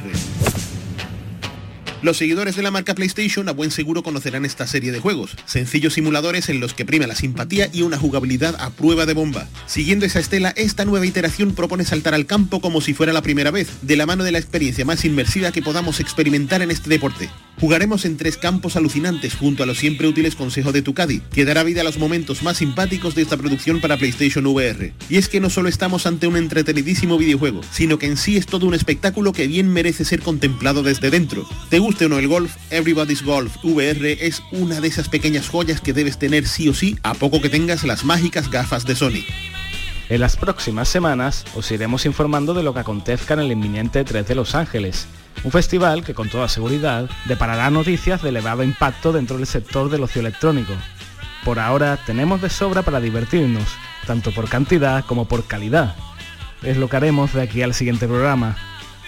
Los 2.04 2.17
seguidores 2.17 2.56
de 2.56 2.62
la 2.62 2.69
marca 2.69 2.93
PlayStation 2.93 3.49
a 3.49 3.54
buen 3.54 3.71
seguro 3.71 4.04
conocerán 4.04 4.45
esta 4.45 4.67
serie 4.67 4.91
de 4.91 4.99
juegos, 4.99 5.36
sencillos 5.45 5.95
simuladores 5.95 6.47
en 6.49 6.60
los 6.60 6.75
que 6.75 6.86
prima 6.86 7.08
la 7.08 7.15
simpatía 7.15 7.69
y 7.73 7.82
una 7.82 7.97
jugabilidad 7.97 8.56
a 8.60 8.69
prueba 8.69 9.08
de 9.08 9.15
bomba. 9.15 9.47
Siguiendo 9.65 10.06
esa 10.06 10.19
estela, 10.19 10.54
esta 10.56 10.86
nueva 10.86 11.08
iteración 11.08 11.56
propone 11.56 11.84
saltar 11.86 12.13
al 12.13 12.28
campo 12.28 12.62
como 12.62 12.82
si 12.82 12.93
fuera 12.93 13.12
la 13.12 13.23
primera 13.23 13.49
vez, 13.49 13.69
de 13.82 13.95
la 13.95 14.06
mano 14.06 14.23
de 14.23 14.32
la 14.32 14.38
experiencia 14.38 14.86
más 14.86 15.04
inmersiva 15.06 15.52
que 15.52 15.63
podamos 15.63 15.99
experimentar 15.99 16.62
en 16.62 16.69
este 16.69 16.88
deporte. 16.91 17.32
Jugaremos 17.60 18.06
en 18.06 18.15
tres 18.15 18.38
campos 18.38 18.78
alucinantes 18.78 19.36
junto 19.36 19.63
a 19.63 19.65
los 19.65 19.78
siempre 19.78 20.08
útiles 20.08 20.36
consejos 20.36 20.72
de 20.72 20.82
Tucadi, 20.82 21.19
que 21.34 21.43
dará 21.43 21.63
vida 21.63 21.82
a 21.82 21.84
los 21.84 21.98
momentos 21.98 22.41
más 22.41 22.58
simpáticos 22.58 23.15
de 23.15 23.22
esta 23.22 23.36
producción 23.36 23.82
para 23.82 23.98
PlayStation 23.98 24.45
VR. 24.48 24.93
Y 25.10 25.17
es 25.17 25.28
que 25.28 25.41
no 25.41 25.50
solo 25.50 25.67
estamos 25.67 26.06
ante 26.06 26.28
un 26.28 26.38
entretenidísimo 26.38 27.17
videojuego, 27.17 27.62
sino 27.72 28.00
que 28.00 28.06
en 28.06 28.15
sí 28.15 28.38
es 28.38 28.45
todo 28.45 28.65
un 28.65 28.74
espectáculo 28.74 29.34
que 29.34 29.48
bien 29.48 29.67
merece 29.67 30.06
ser 30.06 30.22
contemplado 30.22 30.84
desde 30.84 31.10
dentro. 31.10 31.45
¿Te 31.69 31.80
guste 31.80 32.06
o 32.06 32.10
no 32.10 32.17
el 32.17 32.30
golf? 32.30 32.56
Everybody's 32.69 33.24
Golf 33.24 33.58
VR 33.63 34.26
es 34.26 34.41
una 34.52 34.80
de 34.80 34.88
esas 34.88 35.10
pequeñas 35.10 35.50
joyas 35.50 35.82
que 35.82 35.93
debes 35.93 36.17
tener 36.17 36.48
sí 36.48 36.69
o 36.69 36.74
sí 36.74 36.98
a 37.04 37.13
poco 37.13 37.41
que 37.41 37.50
tengas 37.50 37.84
las 37.84 38.06
mágicas 38.06 38.50
gafas 38.50 38.86
de 38.86 38.95
Sony. 38.95 39.26
En 40.10 40.22
las 40.22 40.38
próximas 40.38 40.89
semanas 40.89 41.45
os 41.54 41.69
iremos 41.69 42.08
informando 42.08 42.56
de 42.56 42.63
lo 42.63 42.74
que 42.74 42.80
acontezca 42.80 43.36
en 43.36 43.41
el 43.41 43.52
inminente 43.52 44.04
3 44.04 44.28
de 44.28 44.34
Los 44.34 44.56
Ángeles, 44.56 45.08
un 45.43 45.52
festival 45.52 46.04
que 46.04 46.15
con 46.15 46.30
toda 46.30 46.50
seguridad 46.50 47.08
deparará 47.26 47.69
noticias 47.69 48.24
de 48.24 48.30
elevado 48.30 48.63
impacto 48.63 49.12
dentro 49.12 49.38
del 49.38 49.45
sector 49.45 49.88
del 49.91 50.02
ocio 50.02 50.22
electrónico. 50.22 50.74
Por 51.45 51.60
ahora 51.60 51.95
tenemos 52.08 52.41
de 52.41 52.50
sobra 52.50 52.82
para 52.82 53.00
divertirnos, 53.00 53.69
tanto 54.08 54.32
por 54.32 54.50
cantidad 54.50 55.06
como 55.06 55.28
por 55.28 55.45
calidad. 55.45 55.95
Es 56.63 56.78
lo 56.78 56.89
que 56.89 56.98
haremos 56.98 57.32
de 57.34 57.43
aquí 57.43 57.62
al 57.62 57.76
siguiente 57.76 58.08
programa. 58.08 58.58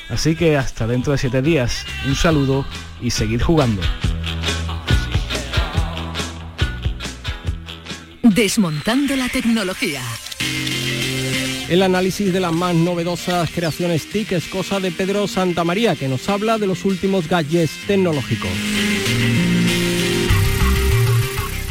Así 0.08 0.36
que 0.36 0.56
hasta 0.56 0.86
dentro 0.86 1.14
de 1.14 1.18
7 1.18 1.42
días, 1.42 1.84
un 2.06 2.16
saludo 2.16 2.64
y 3.02 3.10
seguid 3.10 3.42
jugando. 3.42 3.82
Desmontando 8.22 9.16
la 9.16 9.30
tecnología. 9.30 10.02
El 11.72 11.84
análisis 11.84 12.34
de 12.34 12.42
las 12.42 12.52
más 12.52 12.76
novedosas 12.76 13.50
creaciones 13.50 14.10
TIC 14.10 14.34
es 14.34 14.48
cosa 14.48 14.82
de 14.82 14.92
Pedro 14.92 15.26
Santamaría, 15.26 15.96
que 15.96 16.10
nos 16.10 16.28
habla 16.28 16.58
de 16.58 16.68
los 16.68 16.84
últimos 16.84 17.30
gadgets 17.30 17.72
tecnológicos. 17.88 18.52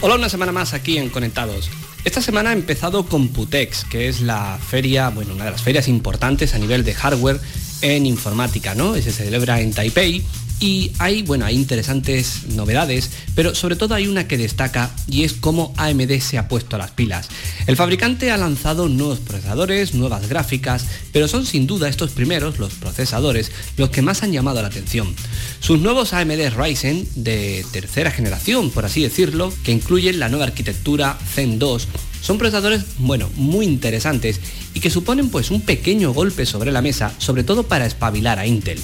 Hola, 0.00 0.14
una 0.14 0.30
semana 0.30 0.52
más 0.52 0.72
aquí 0.72 0.96
en 0.96 1.10
Conectados. 1.10 1.68
Esta 2.06 2.22
semana 2.22 2.48
ha 2.48 2.52
empezado 2.54 3.04
Computex, 3.04 3.84
que 3.84 4.08
es 4.08 4.22
la 4.22 4.58
feria, 4.58 5.10
bueno, 5.10 5.34
una 5.34 5.44
de 5.44 5.50
las 5.50 5.62
ferias 5.62 5.86
importantes 5.86 6.54
a 6.54 6.58
nivel 6.58 6.82
de 6.82 6.94
hardware 6.94 7.38
en 7.82 8.06
informática, 8.06 8.74
¿no? 8.74 8.94
Se 8.94 9.12
celebra 9.12 9.60
en 9.60 9.74
Taipei 9.74 10.24
y 10.60 10.92
hay, 10.98 11.22
bueno, 11.22 11.46
hay 11.46 11.56
interesantes 11.56 12.46
novedades, 12.48 13.10
pero 13.34 13.54
sobre 13.54 13.76
todo 13.76 13.94
hay 13.94 14.06
una 14.06 14.28
que 14.28 14.36
destaca 14.36 14.90
y 15.08 15.24
es 15.24 15.32
cómo 15.32 15.72
AMD 15.78 16.20
se 16.20 16.36
ha 16.36 16.48
puesto 16.48 16.76
a 16.76 16.78
las 16.78 16.90
pilas. 16.90 17.28
El 17.66 17.76
fabricante 17.76 18.30
ha 18.30 18.36
lanzado 18.36 18.88
nuevos 18.88 19.18
procesadores, 19.20 19.94
nuevas 19.94 20.28
gráficas, 20.28 20.84
pero 21.12 21.28
son 21.28 21.46
sin 21.46 21.66
duda 21.66 21.88
estos 21.88 22.10
primeros, 22.10 22.58
los 22.58 22.74
procesadores, 22.74 23.50
los 23.78 23.88
que 23.88 24.02
más 24.02 24.22
han 24.22 24.32
llamado 24.32 24.60
la 24.60 24.68
atención. 24.68 25.14
Sus 25.60 25.80
nuevos 25.80 26.12
AMD 26.12 26.50
Ryzen 26.54 27.08
de 27.14 27.64
tercera 27.72 28.10
generación, 28.10 28.70
por 28.70 28.84
así 28.84 29.02
decirlo, 29.02 29.52
que 29.64 29.72
incluyen 29.72 30.20
la 30.20 30.28
nueva 30.28 30.44
arquitectura 30.44 31.18
Zen 31.34 31.58
2, 31.58 31.88
son 32.20 32.36
procesadores, 32.36 32.82
bueno, 32.98 33.30
muy 33.36 33.64
interesantes 33.64 34.40
y 34.74 34.80
que 34.80 34.90
suponen 34.90 35.30
pues 35.30 35.50
un 35.50 35.62
pequeño 35.62 36.12
golpe 36.12 36.44
sobre 36.44 36.70
la 36.70 36.82
mesa, 36.82 37.14
sobre 37.18 37.44
todo 37.44 37.62
para 37.62 37.86
espabilar 37.86 38.38
a 38.38 38.46
Intel. 38.46 38.78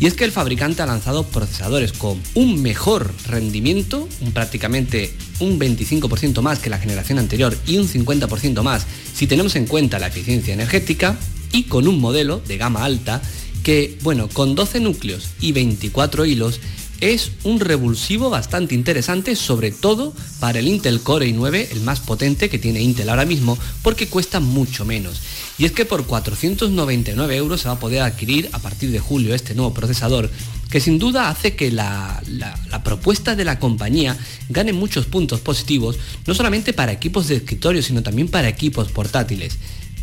Y 0.00 0.06
es 0.06 0.14
que 0.14 0.24
el 0.24 0.32
fabricante 0.32 0.80
ha 0.80 0.86
lanzado 0.86 1.24
procesadores 1.24 1.92
con 1.92 2.20
un 2.34 2.62
mejor 2.62 3.12
rendimiento, 3.26 4.08
un 4.22 4.32
prácticamente 4.32 5.14
un 5.40 5.60
25% 5.60 6.40
más 6.40 6.58
que 6.58 6.70
la 6.70 6.78
generación 6.78 7.18
anterior 7.18 7.54
y 7.66 7.76
un 7.76 7.86
50% 7.86 8.62
más 8.62 8.86
si 9.14 9.26
tenemos 9.26 9.56
en 9.56 9.66
cuenta 9.66 9.98
la 9.98 10.06
eficiencia 10.06 10.54
energética, 10.54 11.18
y 11.52 11.64
con 11.64 11.88
un 11.88 12.00
modelo 12.00 12.40
de 12.46 12.56
gama 12.56 12.84
alta 12.84 13.20
que, 13.62 13.98
bueno, 14.02 14.28
con 14.28 14.54
12 14.54 14.80
núcleos 14.80 15.30
y 15.40 15.52
24 15.52 16.24
hilos, 16.24 16.60
es 17.00 17.32
un 17.44 17.60
revulsivo 17.60 18.30
bastante 18.30 18.74
interesante, 18.74 19.36
sobre 19.36 19.70
todo 19.70 20.12
para 20.38 20.58
el 20.58 20.68
Intel 20.68 21.00
Core 21.00 21.28
i9, 21.28 21.68
el 21.72 21.80
más 21.80 22.00
potente 22.00 22.48
que 22.48 22.58
tiene 22.58 22.82
Intel 22.82 23.08
ahora 23.08 23.24
mismo, 23.24 23.58
porque 23.82 24.08
cuesta 24.08 24.40
mucho 24.40 24.84
menos. 24.84 25.20
Y 25.58 25.64
es 25.64 25.72
que 25.72 25.84
por 25.84 26.06
499 26.06 27.36
euros 27.36 27.60
se 27.60 27.68
va 27.68 27.74
a 27.74 27.80
poder 27.80 28.02
adquirir 28.02 28.48
a 28.52 28.58
partir 28.58 28.90
de 28.90 28.98
julio 28.98 29.34
este 29.34 29.54
nuevo 29.54 29.74
procesador, 29.74 30.30
que 30.70 30.80
sin 30.80 30.98
duda 30.98 31.28
hace 31.28 31.56
que 31.56 31.70
la, 31.70 32.22
la 32.28 32.82
propuesta 32.84 33.34
de 33.34 33.44
la 33.44 33.58
compañía 33.58 34.16
gane 34.48 34.72
muchos 34.72 35.06
puntos 35.06 35.40
positivos, 35.40 35.98
no 36.26 36.34
solamente 36.34 36.72
para 36.72 36.92
equipos 36.92 37.28
de 37.28 37.36
escritorio, 37.36 37.82
sino 37.82 38.02
también 38.02 38.28
para 38.28 38.48
equipos 38.48 38.88
portátiles. 38.90 39.58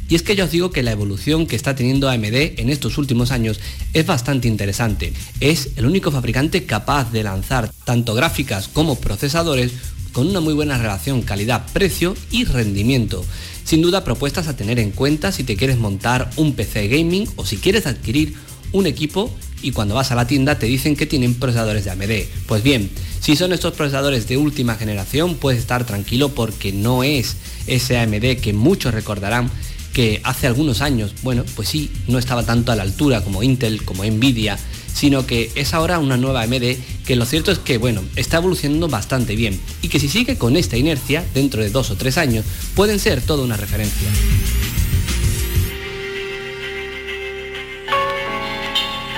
Y 0.09 0.15
es 0.15 0.23
que 0.23 0.35
yo 0.35 0.45
os 0.45 0.51
digo 0.51 0.71
que 0.71 0.83
la 0.83 0.91
evolución 0.91 1.47
que 1.47 1.55
está 1.55 1.75
teniendo 1.75 2.09
AMD 2.09 2.59
en 2.59 2.69
estos 2.69 2.97
últimos 2.97 3.31
años 3.31 3.59
es 3.93 4.05
bastante 4.05 4.47
interesante. 4.47 5.13
Es 5.39 5.71
el 5.75 5.85
único 5.85 6.11
fabricante 6.11 6.65
capaz 6.65 7.11
de 7.11 7.23
lanzar 7.23 7.71
tanto 7.83 8.13
gráficas 8.13 8.67
como 8.67 8.99
procesadores 8.99 9.73
con 10.13 10.27
una 10.27 10.39
muy 10.39 10.53
buena 10.53 10.77
relación 10.77 11.21
calidad-precio 11.21 12.15
y 12.31 12.45
rendimiento. 12.45 13.23
Sin 13.63 13.81
duda 13.81 14.03
propuestas 14.03 14.47
a 14.47 14.55
tener 14.55 14.79
en 14.79 14.91
cuenta 14.91 15.31
si 15.31 15.43
te 15.43 15.57
quieres 15.57 15.77
montar 15.77 16.29
un 16.37 16.53
PC 16.53 16.87
gaming 16.87 17.27
o 17.35 17.45
si 17.45 17.57
quieres 17.57 17.85
adquirir 17.85 18.33
un 18.71 18.87
equipo 18.87 19.33
y 19.61 19.71
cuando 19.71 19.95
vas 19.95 20.11
a 20.11 20.15
la 20.15 20.27
tienda 20.27 20.59
te 20.59 20.67
dicen 20.67 20.95
que 20.95 21.05
tienen 21.05 21.35
procesadores 21.35 21.85
de 21.85 21.91
AMD. 21.91 22.11
Pues 22.47 22.63
bien, 22.63 22.89
si 23.19 23.35
son 23.35 23.53
estos 23.53 23.73
procesadores 23.73 24.27
de 24.27 24.37
última 24.37 24.75
generación 24.75 25.35
puedes 25.35 25.59
estar 25.59 25.85
tranquilo 25.85 26.29
porque 26.29 26.71
no 26.71 27.03
es 27.03 27.37
ese 27.65 27.97
AMD 27.97 28.37
que 28.41 28.53
muchos 28.53 28.93
recordarán 28.93 29.51
que 29.97 30.21
hace 30.23 30.45
algunos 30.45 30.81
años, 30.81 31.11
bueno, 31.23 31.43
pues 31.55 31.69
sí, 31.69 31.91
no 32.07 32.19
estaba 32.19 32.43
tanto 32.43 32.71
a 32.71 32.75
la 32.75 32.83
altura 32.83 33.23
como 33.23 33.41
Intel, 33.41 33.83
como 33.83 34.05
Nvidia, 34.05 34.55
sino 34.93 35.25
que 35.25 35.51
es 35.55 35.73
ahora 35.73 35.97
una 35.97 36.17
nueva 36.17 36.43
AMD 36.43 36.75
que 37.03 37.15
lo 37.15 37.25
cierto 37.25 37.51
es 37.51 37.57
que, 37.57 37.79
bueno, 37.79 38.03
está 38.15 38.37
evolucionando 38.37 38.87
bastante 38.89 39.35
bien 39.35 39.59
y 39.81 39.87
que 39.87 39.99
si 39.99 40.07
sigue 40.07 40.37
con 40.37 40.55
esta 40.55 40.77
inercia, 40.77 41.25
dentro 41.33 41.63
de 41.63 41.71
dos 41.71 41.89
o 41.89 41.95
tres 41.95 42.19
años, 42.19 42.45
pueden 42.75 42.99
ser 42.99 43.23
toda 43.23 43.43
una 43.43 43.57
referencia. 43.57 44.07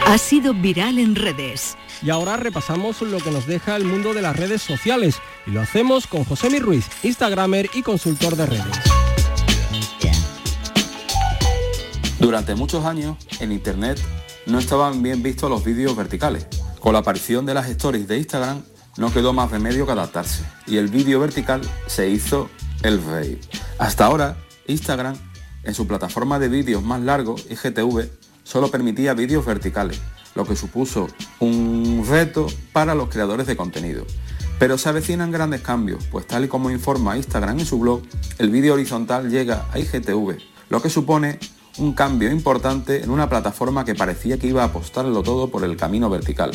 Ha 0.05 0.17
sido 0.17 0.53
viral 0.53 0.97
en 0.97 1.15
redes. 1.15 1.75
Y 2.01 2.09
ahora 2.09 2.37
repasamos 2.37 3.01
lo 3.01 3.17
que 3.17 3.31
nos 3.31 3.47
deja 3.47 3.75
el 3.75 3.83
mundo 3.83 4.13
de 4.13 4.21
las 4.21 4.33
redes 4.33 4.61
sociales 4.61 5.17
y 5.45 5.51
lo 5.51 5.59
hacemos 5.59 6.07
con 6.07 6.23
José 6.23 6.49
Mi 6.49 6.59
Ruiz, 6.59 6.85
Instagramer 7.03 7.69
y 7.73 7.81
consultor 7.81 8.37
de 8.37 8.45
redes. 8.45 8.88
Durante 12.19 12.53
muchos 12.53 12.83
años, 12.83 13.15
en 13.39 13.53
Internet 13.53 13.97
no 14.45 14.59
estaban 14.59 15.01
bien 15.01 15.23
vistos 15.23 15.49
los 15.49 15.63
vídeos 15.63 15.95
verticales. 15.95 16.47
Con 16.81 16.91
la 16.91 16.99
aparición 16.99 17.45
de 17.45 17.53
las 17.53 17.69
stories 17.69 18.09
de 18.09 18.17
Instagram, 18.17 18.61
no 18.97 19.13
quedó 19.13 19.31
más 19.31 19.51
remedio 19.51 19.85
que 19.85 19.93
adaptarse, 19.93 20.43
y 20.67 20.77
el 20.77 20.89
vídeo 20.89 21.21
vertical 21.21 21.61
se 21.87 22.09
hizo 22.09 22.49
el 22.83 23.01
rey. 23.05 23.39
Hasta 23.77 24.05
ahora, 24.05 24.37
Instagram, 24.67 25.15
en 25.63 25.73
su 25.73 25.87
plataforma 25.87 26.39
de 26.39 26.49
vídeos 26.49 26.83
más 26.83 26.99
largos, 26.99 27.45
IGTV, 27.49 28.09
solo 28.43 28.69
permitía 28.69 29.13
vídeos 29.13 29.45
verticales, 29.45 30.01
lo 30.35 30.43
que 30.43 30.57
supuso 30.57 31.07
un 31.39 32.05
reto 32.05 32.47
para 32.73 32.95
los 32.95 33.07
creadores 33.07 33.47
de 33.47 33.55
contenido. 33.55 34.05
Pero 34.59 34.77
se 34.77 34.89
avecinan 34.89 35.31
grandes 35.31 35.61
cambios, 35.61 36.03
pues 36.11 36.27
tal 36.27 36.43
y 36.43 36.47
como 36.49 36.69
informa 36.69 37.15
Instagram 37.15 37.59
en 37.59 37.65
su 37.65 37.79
blog, 37.79 38.01
el 38.39 38.49
vídeo 38.49 38.73
horizontal 38.73 39.29
llega 39.29 39.67
a 39.71 39.79
IGTV, 39.79 40.37
lo 40.67 40.81
que 40.81 40.89
supone 40.89 41.39
un 41.79 41.93
cambio 41.93 42.31
importante 42.31 43.03
en 43.03 43.09
una 43.09 43.29
plataforma 43.29 43.85
que 43.85 43.95
parecía 43.95 44.37
que 44.37 44.47
iba 44.47 44.63
a 44.63 44.67
apostarlo 44.67 45.23
todo 45.23 45.49
por 45.49 45.63
el 45.63 45.77
camino 45.77 46.09
vertical, 46.09 46.51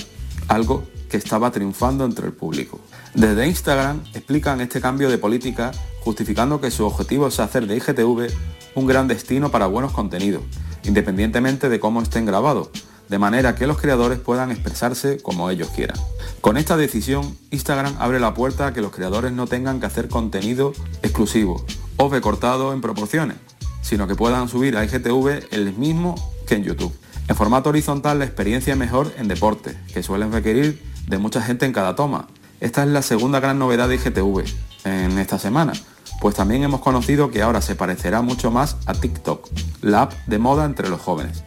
algo 0.48 0.84
que 1.08 1.16
estaba 1.16 1.50
triunfando 1.50 2.04
entre 2.04 2.26
el 2.26 2.32
público. 2.32 2.78
Desde 3.14 3.46
Instagram 3.46 4.02
explican 4.12 4.60
este 4.60 4.80
cambio 4.80 5.08
de 5.08 5.18
política 5.18 5.72
justificando 6.00 6.60
que 6.60 6.70
su 6.70 6.84
objetivo 6.84 7.28
es 7.28 7.40
hacer 7.40 7.66
de 7.66 7.76
IGTV 7.76 8.30
un 8.74 8.87
gran 8.87 9.08
destino 9.08 9.50
para 9.50 9.66
buenos 9.66 9.92
contenidos, 9.92 10.42
independientemente 10.84 11.68
de 11.68 11.80
cómo 11.80 12.02
estén 12.02 12.26
grabados, 12.26 12.68
de 13.08 13.18
manera 13.18 13.54
que 13.54 13.66
los 13.66 13.78
creadores 13.78 14.18
puedan 14.18 14.50
expresarse 14.50 15.22
como 15.22 15.48
ellos 15.48 15.68
quieran. 15.74 15.98
Con 16.40 16.56
esta 16.56 16.76
decisión, 16.76 17.37
Instagram 17.50 17.96
abre 17.98 18.20
la 18.20 18.34
puerta 18.34 18.66
a 18.66 18.72
que 18.74 18.82
los 18.82 18.92
creadores 18.92 19.32
no 19.32 19.46
tengan 19.46 19.80
que 19.80 19.87
hacer 19.87 20.08
contenido 20.08 20.72
exclusivo 21.02 21.64
o 21.96 22.08
recortado 22.08 22.72
en 22.72 22.80
proporciones, 22.80 23.37
sino 23.84 24.08
que 24.08 24.16
puedan 24.16 24.48
subir 24.48 24.76
a 24.76 24.84
IGTV 24.84 25.52
el 25.52 25.74
mismo 25.74 26.14
que 26.46 26.54
en 26.54 26.64
YouTube. 26.64 26.92
En 27.28 27.36
formato 27.36 27.68
horizontal 27.68 28.18
la 28.18 28.24
experiencia 28.24 28.72
es 28.72 28.78
mejor 28.78 29.12
en 29.18 29.28
deporte, 29.28 29.76
que 29.92 30.02
suelen 30.02 30.32
requerir 30.32 30.82
de 31.06 31.18
mucha 31.18 31.42
gente 31.42 31.66
en 31.66 31.72
cada 31.72 31.94
toma. 31.94 32.26
Esta 32.60 32.82
es 32.82 32.88
la 32.88 33.02
segunda 33.02 33.40
gran 33.40 33.58
novedad 33.58 33.88
de 33.88 33.96
IGTV 33.96 34.44
en 34.84 35.18
esta 35.18 35.38
semana, 35.38 35.74
pues 36.20 36.34
también 36.34 36.62
hemos 36.62 36.80
conocido 36.80 37.30
que 37.30 37.42
ahora 37.42 37.60
se 37.60 37.74
parecerá 37.74 38.22
mucho 38.22 38.50
más 38.50 38.76
a 38.86 38.94
TikTok, 38.94 39.48
la 39.82 40.02
app 40.02 40.12
de 40.26 40.38
moda 40.38 40.64
entre 40.64 40.88
los 40.88 41.00
jóvenes. 41.00 41.42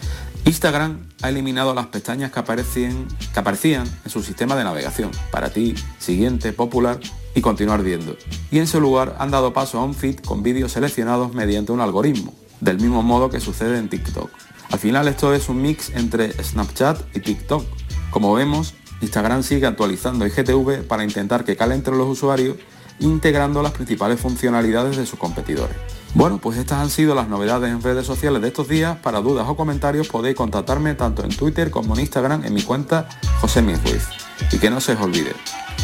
Instagram 0.46 1.10
ha 1.24 1.30
eliminado 1.30 1.74
las 1.74 1.88
pestañas 1.88 2.32
que 2.32 2.40
aparecían 2.40 3.88
en 4.06 4.12
su 4.12 4.24
sistema 4.24 4.56
de 4.56 4.64
navegación, 4.64 5.12
para 5.32 5.50
ti, 5.50 5.76
siguiente, 6.00 6.54
popular 6.54 7.00
y 7.38 7.42
continuar 7.42 7.84
viendo. 7.84 8.18
Y 8.50 8.58
en 8.58 8.66
su 8.66 8.82
lugar 8.82 9.16
han 9.20 9.30
dado 9.30 9.54
paso 9.54 9.78
a 9.78 9.84
un 9.84 9.94
feed 9.94 10.22
con 10.22 10.42
vídeos 10.42 10.72
seleccionados 10.72 11.36
mediante 11.36 11.72
un 11.72 11.82
algoritmo, 11.82 12.34
del 12.62 12.80
mismo 12.80 13.04
modo 13.04 13.30
que 13.30 13.40
sucede 13.40 13.78
en 13.78 13.90
TikTok. 13.90 14.32
Al 14.72 14.80
final 14.80 15.08
esto 15.08 15.32
es 15.36 15.48
un 15.48 15.62
mix 15.62 15.92
entre 15.92 16.32
Snapchat 16.44 17.16
y 17.16 17.20
TikTok. 17.20 17.64
Como 18.10 18.34
vemos, 18.34 18.74
Instagram 19.02 19.44
sigue 19.44 19.68
actualizando 19.68 20.26
IGTV 20.26 20.88
para 20.88 21.04
intentar 21.04 21.46
que 21.46 21.56
cale 21.56 21.76
entre 21.76 21.96
los 21.96 22.08
usuarios, 22.08 22.58
integrando 23.00 23.62
las 23.62 23.74
principales 23.74 24.20
funcionalidades 24.20 24.98
de 24.98 25.06
sus 25.06 25.20
competidores. 25.20 25.78
Bueno, 26.16 26.40
pues 26.40 26.58
estas 26.58 26.80
han 26.80 26.90
sido 26.90 27.14
las 27.14 27.28
novedades 27.28 27.70
en 27.70 27.84
redes 27.84 28.08
sociales 28.08 28.42
de 28.42 28.48
estos 28.48 28.68
días. 28.68 28.98
Para 28.98 29.22
dudas 29.22 29.46
o 29.48 29.56
comentarios 29.56 30.08
podéis 30.08 30.36
contactarme 30.36 30.96
tanto 30.96 31.24
en 31.24 31.30
Twitter 31.30 31.70
como 31.70 31.94
en 31.94 32.00
Instagram 32.00 32.46
en 32.46 32.56
mi 32.56 32.64
cuenta 32.64 33.08
José 33.42 33.62
Ruiz. 33.62 34.08
Y 34.52 34.58
que 34.58 34.72
no 34.72 34.82
se 34.82 34.94
os 34.94 35.02
olvide, 35.02 35.34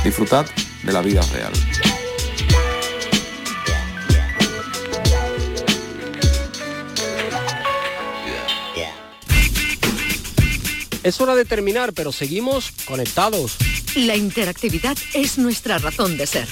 disfrutad 0.03 0.47
de 0.83 0.93
la 0.93 1.01
vida 1.01 1.21
real. 1.33 1.53
Es 11.03 11.19
hora 11.19 11.35
de 11.35 11.43
terminar, 11.43 11.91
pero 11.91 12.13
seguimos 12.13 12.71
conectados. 12.85 13.57
La 13.95 14.15
interactividad 14.15 14.97
es 15.13 15.37
nuestra 15.37 15.77
razón 15.77 16.17
de 16.17 16.25
ser. 16.25 16.47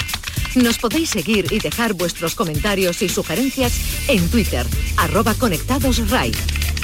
Nos 0.56 0.78
podéis 0.78 1.10
seguir 1.10 1.48
y 1.52 1.60
dejar 1.60 1.94
vuestros 1.94 2.36
comentarios 2.36 3.02
y 3.02 3.08
sugerencias 3.08 3.74
en 4.10 4.28
Twitter, 4.30 4.66
arroba 4.98 5.34
conectadosRAI, 5.36 6.34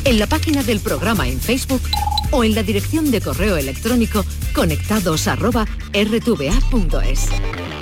en 0.05 0.19
la 0.19 0.27
página 0.27 0.63
del 0.63 0.79
programa 0.79 1.27
en 1.27 1.41
Facebook 1.41 1.81
o 2.31 2.45
en 2.45 2.55
la 2.55 2.63
dirección 2.63 3.11
de 3.11 3.19
correo 3.19 3.57
electrónico 3.57 4.25
conectados 4.57 5.27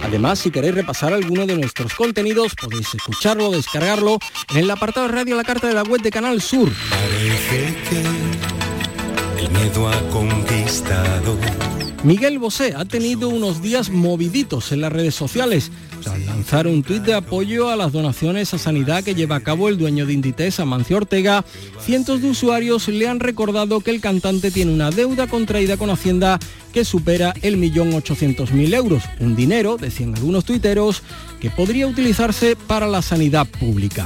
Además, 0.04 0.40
si 0.40 0.52
queréis 0.52 0.76
repasar 0.76 1.14
alguno 1.14 1.46
de 1.46 1.56
nuestros 1.56 1.94
contenidos, 1.94 2.54
podéis 2.54 2.94
escucharlo, 2.94 3.50
descargarlo 3.50 4.20
en 4.52 4.58
el 4.58 4.70
apartado 4.70 5.08
de 5.08 5.14
radio 5.14 5.38
La 5.38 5.46
Carta 5.46 5.70
de 5.70 5.74
la 5.74 5.84
Web 5.84 6.02
de 6.02 6.12
Canal 6.12 6.42
Sur. 6.42 6.70
Parece 6.90 7.78
que 7.90 9.42
el 9.42 9.50
miedo 9.52 9.88
ha 9.88 10.10
conquistado 10.10 11.38
Miguel 12.06 12.38
Bosé 12.38 12.76
ha 12.78 12.86
tenido 12.86 13.30
unos 13.30 13.64
días 13.64 13.90
moviditos 13.90 14.72
en 14.72 14.82
las 14.82 14.94
redes 14.94 15.16
sociales 15.16 15.72
tras 16.04 16.20
lanzar 16.24 16.68
un 16.68 16.84
tuit 16.84 17.02
de 17.02 17.16
apoyo 17.16 17.72
a 17.72 17.76
las 17.76 17.94
donaciones 17.94 18.54
a 18.54 18.60
sanidad 18.60 19.04
que 19.04 19.16
lleva 19.16 19.38
a 19.38 19.40
cabo 19.40 19.70
el 19.70 19.80
dueño 19.80 20.06
de 20.06 20.14
Inditex, 20.14 20.60
Amancio 20.60 20.98
Ortega. 20.98 21.44
Cientos 21.82 22.22
de 22.22 22.30
usuarios 22.30 22.88
le 22.90 23.08
han 23.08 23.20
recordado 23.20 23.80
que 23.80 23.90
el 23.90 24.02
cantante 24.02 24.52
tiene 24.52 24.72
una 24.72 24.92
deuda 24.92 25.26
contraída 25.26 25.78
con 25.78 25.90
Hacienda 25.90 26.38
que 26.72 26.86
supera 26.86 27.34
el 27.42 27.58
millón 27.58 27.92
ochocientos 27.96 28.52
mil 28.52 28.72
euros, 28.76 29.02
un 29.20 29.36
dinero, 29.36 29.78
decían 29.78 30.14
algunos 30.14 30.46
tuiteros, 30.46 31.02
que 31.40 31.50
podría 31.50 31.88
utilizarse 31.88 32.56
para 32.56 32.86
la 32.86 33.02
sanidad 33.02 33.48
pública. 33.48 34.06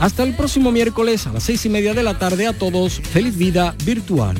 Hasta 0.00 0.22
el 0.22 0.34
próximo 0.34 0.72
miércoles 0.72 1.26
a 1.26 1.32
las 1.34 1.42
seis 1.42 1.66
y 1.66 1.68
media 1.68 1.92
de 1.92 2.04
la 2.04 2.18
tarde 2.18 2.46
a 2.46 2.54
todos, 2.54 3.02
feliz 3.02 3.36
vida 3.36 3.76
virtual. 3.84 4.38